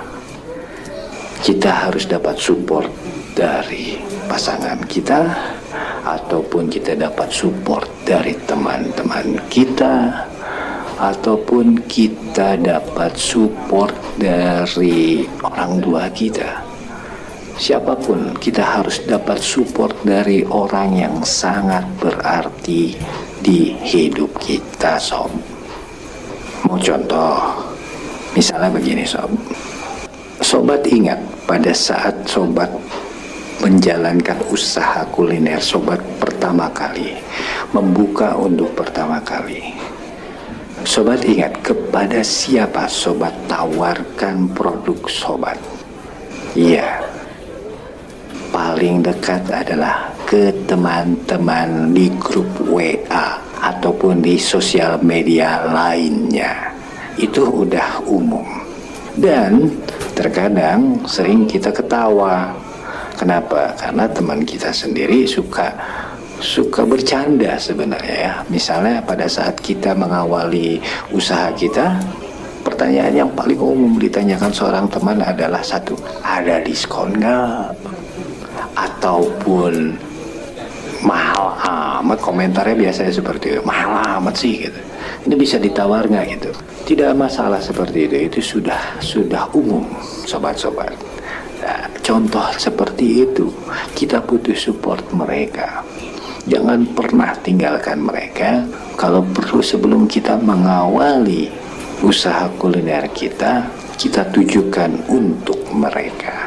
Kita 1.43 1.91
harus 1.91 2.07
dapat 2.07 2.39
support 2.39 2.87
dari 3.35 3.99
pasangan 4.31 4.79
kita 4.87 5.27
ataupun 6.07 6.71
kita 6.71 6.95
dapat 6.95 7.27
support 7.35 7.91
dari 8.07 8.31
teman-teman 8.47 9.43
kita 9.51 10.23
ataupun 11.03 11.83
kita 11.83 12.55
dapat 12.63 13.11
support 13.19 13.91
dari 14.15 15.27
orang 15.43 15.83
tua 15.83 16.07
kita 16.07 16.72
siapa 17.57 17.93
pun 17.93 18.33
kita 18.37 18.65
harus 18.65 19.05
dapat 19.05 19.37
support 19.37 19.93
dari 20.01 20.41
orang 20.49 20.97
yang 20.97 21.15
sangat 21.21 21.85
berarti 22.01 22.97
di 23.43 23.77
hidup 23.77 24.33
kita 24.41 24.97
sob. 24.97 25.29
Mau 26.65 26.79
contoh 26.79 27.37
misalnya 28.33 28.73
begini 28.73 29.05
sob. 29.05 29.29
Sobat 30.43 30.83
ingat 30.89 31.21
pada 31.45 31.71
saat 31.71 32.25
sobat 32.27 32.69
menjalankan 33.63 34.35
usaha 34.51 35.07
kuliner 35.13 35.61
sobat 35.61 36.01
pertama 36.19 36.67
kali 36.75 37.15
membuka 37.71 38.35
untuk 38.35 38.75
pertama 38.75 39.23
kali. 39.23 39.71
Sobat 40.83 41.23
ingat 41.23 41.63
kepada 41.63 42.19
siapa 42.19 42.91
sobat 42.91 43.31
tawarkan 43.47 44.51
produk 44.51 44.99
sobat? 45.07 45.55
Iya 46.59 47.13
paling 48.53 49.01
dekat 49.01 49.41
adalah 49.49 50.13
ke 50.29 50.53
teman-teman 50.69 51.89
di 51.89 52.13
grup 52.21 52.47
WA 52.69 53.41
ataupun 53.57 54.21
di 54.21 54.37
sosial 54.37 55.01
media 55.01 55.65
lainnya. 55.73 56.69
Itu 57.17 57.65
udah 57.65 58.05
umum. 58.05 58.45
Dan 59.17 59.73
terkadang 60.13 61.01
sering 61.09 61.49
kita 61.49 61.73
ketawa. 61.73 62.53
Kenapa? 63.17 63.73
Karena 63.73 64.05
teman 64.09 64.45
kita 64.45 64.69
sendiri 64.69 65.25
suka 65.25 65.73
suka 66.37 66.85
bercanda 66.85 67.57
sebenarnya 67.57 68.17
ya. 68.17 68.33
Misalnya 68.49 69.01
pada 69.01 69.25
saat 69.25 69.57
kita 69.61 69.95
mengawali 69.97 70.81
usaha 71.13 71.53
kita, 71.53 72.01
pertanyaan 72.65 73.25
yang 73.25 73.31
paling 73.31 73.57
umum 73.57 73.95
ditanyakan 74.01 74.51
seorang 74.51 74.85
teman 74.89 75.21
adalah 75.23 75.61
satu, 75.61 75.93
ada 76.25 76.59
diskon 76.59 77.15
nggak? 77.15 78.02
Ataupun 78.73 79.97
mahal 81.03 81.53
amat 81.99 82.19
komentarnya 82.23 82.75
biasanya 82.89 83.13
seperti 83.13 83.57
itu. 83.57 83.61
Mahal 83.67 84.19
amat 84.19 84.35
sih 84.39 84.67
gitu. 84.67 84.79
Ini 85.27 85.35
bisa 85.39 85.55
ditawar 85.59 86.07
nggak 86.07 86.25
gitu? 86.39 86.51
Tidak 86.83 87.11
masalah 87.15 87.59
seperti 87.59 88.09
itu. 88.09 88.15
Itu 88.27 88.39
sudah 88.41 88.99
sudah 88.99 89.51
umum 89.55 89.87
sobat-sobat. 90.27 90.95
Nah, 91.63 91.87
contoh 92.03 92.43
seperti 92.59 93.23
itu 93.23 93.47
kita 93.95 94.19
butuh 94.23 94.55
support 94.55 95.03
mereka. 95.15 95.83
Jangan 96.43 96.91
pernah 96.91 97.31
tinggalkan 97.39 98.03
mereka. 98.03 98.67
Kalau 98.99 99.23
perlu 99.23 99.63
sebelum 99.63 100.11
kita 100.11 100.35
mengawali 100.43 101.47
usaha 102.03 102.51
kuliner 102.59 103.07
kita 103.15 103.63
kita 103.95 104.27
tujukan 104.35 105.07
untuk 105.07 105.55
mereka 105.71 106.42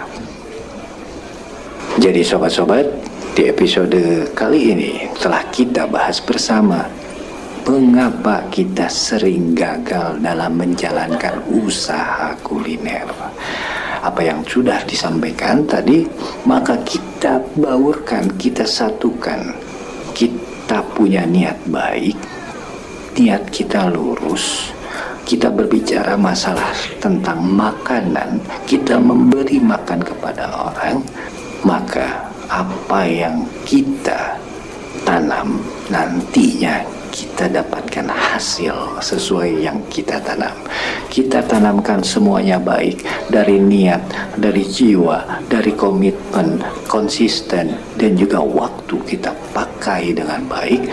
jadi 2.06 2.22
sobat-sobat 2.22 2.86
di 3.34 3.50
episode 3.50 4.30
kali 4.30 4.70
ini 4.70 5.10
telah 5.18 5.42
kita 5.50 5.90
bahas 5.90 6.22
bersama 6.22 6.86
mengapa 7.66 8.46
kita 8.46 8.86
sering 8.86 9.58
gagal 9.58 10.22
dalam 10.22 10.54
menjalankan 10.54 11.42
usaha 11.50 12.30
kuliner. 12.46 13.10
Apa 14.06 14.22
yang 14.22 14.46
sudah 14.46 14.86
disampaikan 14.86 15.66
tadi, 15.66 16.06
maka 16.46 16.78
kita 16.86 17.42
baurkan, 17.58 18.30
kita 18.38 18.62
satukan. 18.62 19.50
Kita 20.14 20.86
punya 20.94 21.26
niat 21.26 21.58
baik, 21.66 22.14
niat 23.18 23.50
kita 23.50 23.90
lurus, 23.90 24.70
kita 25.26 25.50
berbicara 25.50 26.14
masalah 26.14 26.70
tentang 27.02 27.42
makanan, 27.42 28.38
kita 28.62 28.94
memberi 28.94 29.58
makan 29.58 30.06
kepada 30.06 30.70
orang, 30.70 31.02
maka 31.64 32.28
apa 32.50 33.06
yang 33.06 33.46
kita 33.64 34.36
tanam 35.06 35.62
nantinya 35.88 36.82
kita 37.16 37.48
dapatkan 37.48 38.12
hasil 38.12 39.00
sesuai 39.00 39.64
yang 39.64 39.80
kita 39.88 40.20
tanam. 40.20 40.52
Kita 41.08 41.40
tanamkan 41.48 42.04
semuanya 42.04 42.60
baik 42.60 43.00
dari 43.32 43.56
niat, 43.56 44.04
dari 44.36 44.60
jiwa, 44.60 45.48
dari 45.48 45.72
komitmen, 45.72 46.60
konsisten 46.84 47.72
dan 47.96 48.12
juga 48.20 48.44
waktu 48.44 49.00
kita 49.08 49.32
pakai 49.56 50.12
dengan 50.12 50.44
baik 50.44 50.84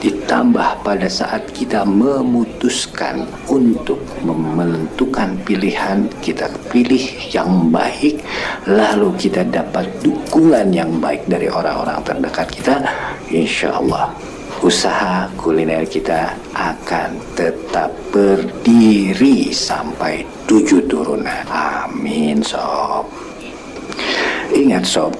ditambah 0.00 0.80
pada 0.80 1.08
saat 1.08 1.44
kita 1.52 1.84
memutuskan 1.84 3.28
untuk 3.52 4.00
menentukan 4.24 5.36
pilihan 5.44 6.08
kita 6.24 6.48
pilih 6.72 7.04
yang 7.28 7.68
baik 7.68 8.24
lalu 8.64 9.12
kita 9.20 9.44
dapat 9.44 9.86
dukungan 10.00 10.72
yang 10.72 10.88
baik 10.98 11.28
dari 11.28 11.52
orang-orang 11.52 12.00
terdekat 12.00 12.48
kita 12.48 12.76
insya 13.28 13.76
Allah 13.76 14.08
usaha 14.60 15.24
kuliner 15.40 15.88
kita 15.88 16.36
akan 16.52 17.16
tetap 17.32 17.88
berdiri 18.12 19.48
sampai 19.48 20.20
tujuh 20.44 20.84
turunan. 20.84 21.44
Amin 21.48 22.44
sob. 22.44 23.08
Ingat 24.52 24.84
sob 24.84 25.12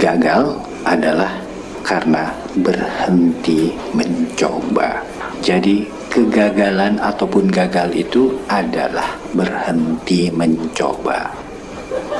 gagal 0.00 0.56
adalah 0.86 1.44
Karena 1.86 2.34
berhenti 2.60 3.72
mencoba. 3.92 5.04
Jadi 5.44 5.84
kegagalan 6.08 6.96
ataupun 6.96 7.52
gagal 7.52 7.92
itu 7.92 8.32
adalah 8.48 9.16
berhenti 9.36 10.32
mencoba. 10.32 11.28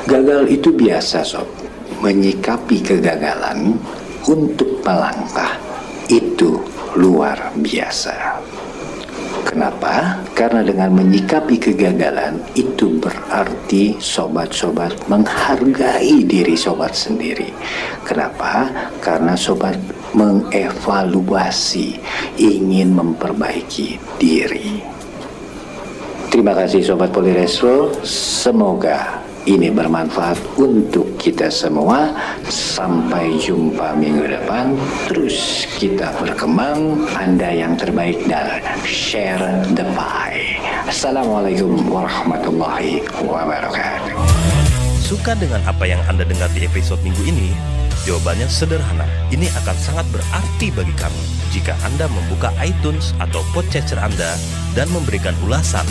Gagal 0.05 0.53
itu 0.53 0.71
biasa 0.71 1.25
sob. 1.25 1.49
Menyikapi 2.05 2.85
kegagalan 2.85 3.81
untuk 4.29 4.85
melangkah 4.85 5.57
itu 6.13 6.61
luar 6.95 7.51
biasa. 7.57 8.37
Kenapa? 9.47 10.19
Karena 10.35 10.61
dengan 10.61 10.91
menyikapi 10.91 11.57
kegagalan 11.57 12.43
itu 12.59 12.99
berarti 12.99 13.95
sobat-sobat 13.97 15.07
menghargai 15.07 16.27
diri 16.27 16.59
sobat 16.59 16.93
sendiri. 16.93 17.55
Kenapa? 18.03 18.67
Karena 18.99 19.39
sobat 19.39 19.79
mengevaluasi, 20.15 21.99
ingin 22.39 22.95
memperbaiki 22.95 23.99
diri. 24.21 24.85
Terima 26.29 26.53
kasih 26.53 26.85
sobat 26.85 27.11
Polireso, 27.11 27.97
semoga 28.05 29.27
ini 29.47 29.71
bermanfaat 29.71 30.59
untuk 30.59 31.15
kita 31.23 31.47
semua. 31.47 32.11
Sampai 32.51 33.39
jumpa 33.39 33.95
minggu 33.95 34.27
depan. 34.27 34.75
Terus 35.07 35.71
kita 35.79 36.11
berkembang. 36.19 37.07
Anda 37.15 37.55
yang 37.55 37.79
terbaik 37.79 38.27
dan 38.27 38.59
share 38.83 39.63
the 39.79 39.87
pie. 39.95 40.59
Assalamualaikum 40.91 41.79
warahmatullahi 41.87 43.07
wabarakatuh. 43.23 44.19
Suka 45.07 45.39
dengan 45.39 45.63
apa 45.63 45.87
yang 45.87 46.03
Anda 46.11 46.27
dengar 46.27 46.51
di 46.51 46.67
episode 46.67 46.99
minggu 47.07 47.23
ini? 47.31 47.55
Jawabannya 48.03 48.51
sederhana. 48.51 49.07
Ini 49.27 49.51
akan 49.59 49.77
sangat 49.83 50.07
berarti 50.15 50.71
bagi 50.71 50.95
kami 50.95 51.23
jika 51.51 51.75
Anda 51.83 52.07
membuka 52.07 52.55
iTunes 52.63 53.11
atau 53.19 53.43
Podcatcher 53.51 53.99
Anda 53.99 54.39
dan 54.79 54.87
memberikan 54.95 55.35
ulasan 55.43 55.83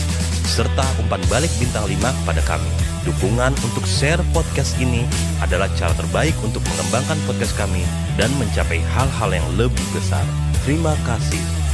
serta 0.48 0.88
umpan 1.04 1.20
balik 1.28 1.52
bintang 1.60 1.84
5 1.84 2.00
kepada 2.00 2.42
kami. 2.48 2.72
Dukungan 3.04 3.52
untuk 3.60 3.84
share 3.84 4.24
podcast 4.32 4.80
ini 4.80 5.04
adalah 5.44 5.68
cara 5.76 5.92
terbaik 6.00 6.34
untuk 6.48 6.64
mengembangkan 6.64 7.20
podcast 7.28 7.54
kami 7.60 7.84
dan 8.16 8.32
mencapai 8.40 8.80
hal-hal 8.96 9.30
yang 9.36 9.48
lebih 9.60 9.84
besar. 9.92 10.24
Terima 10.64 10.96
kasih. 11.04 11.65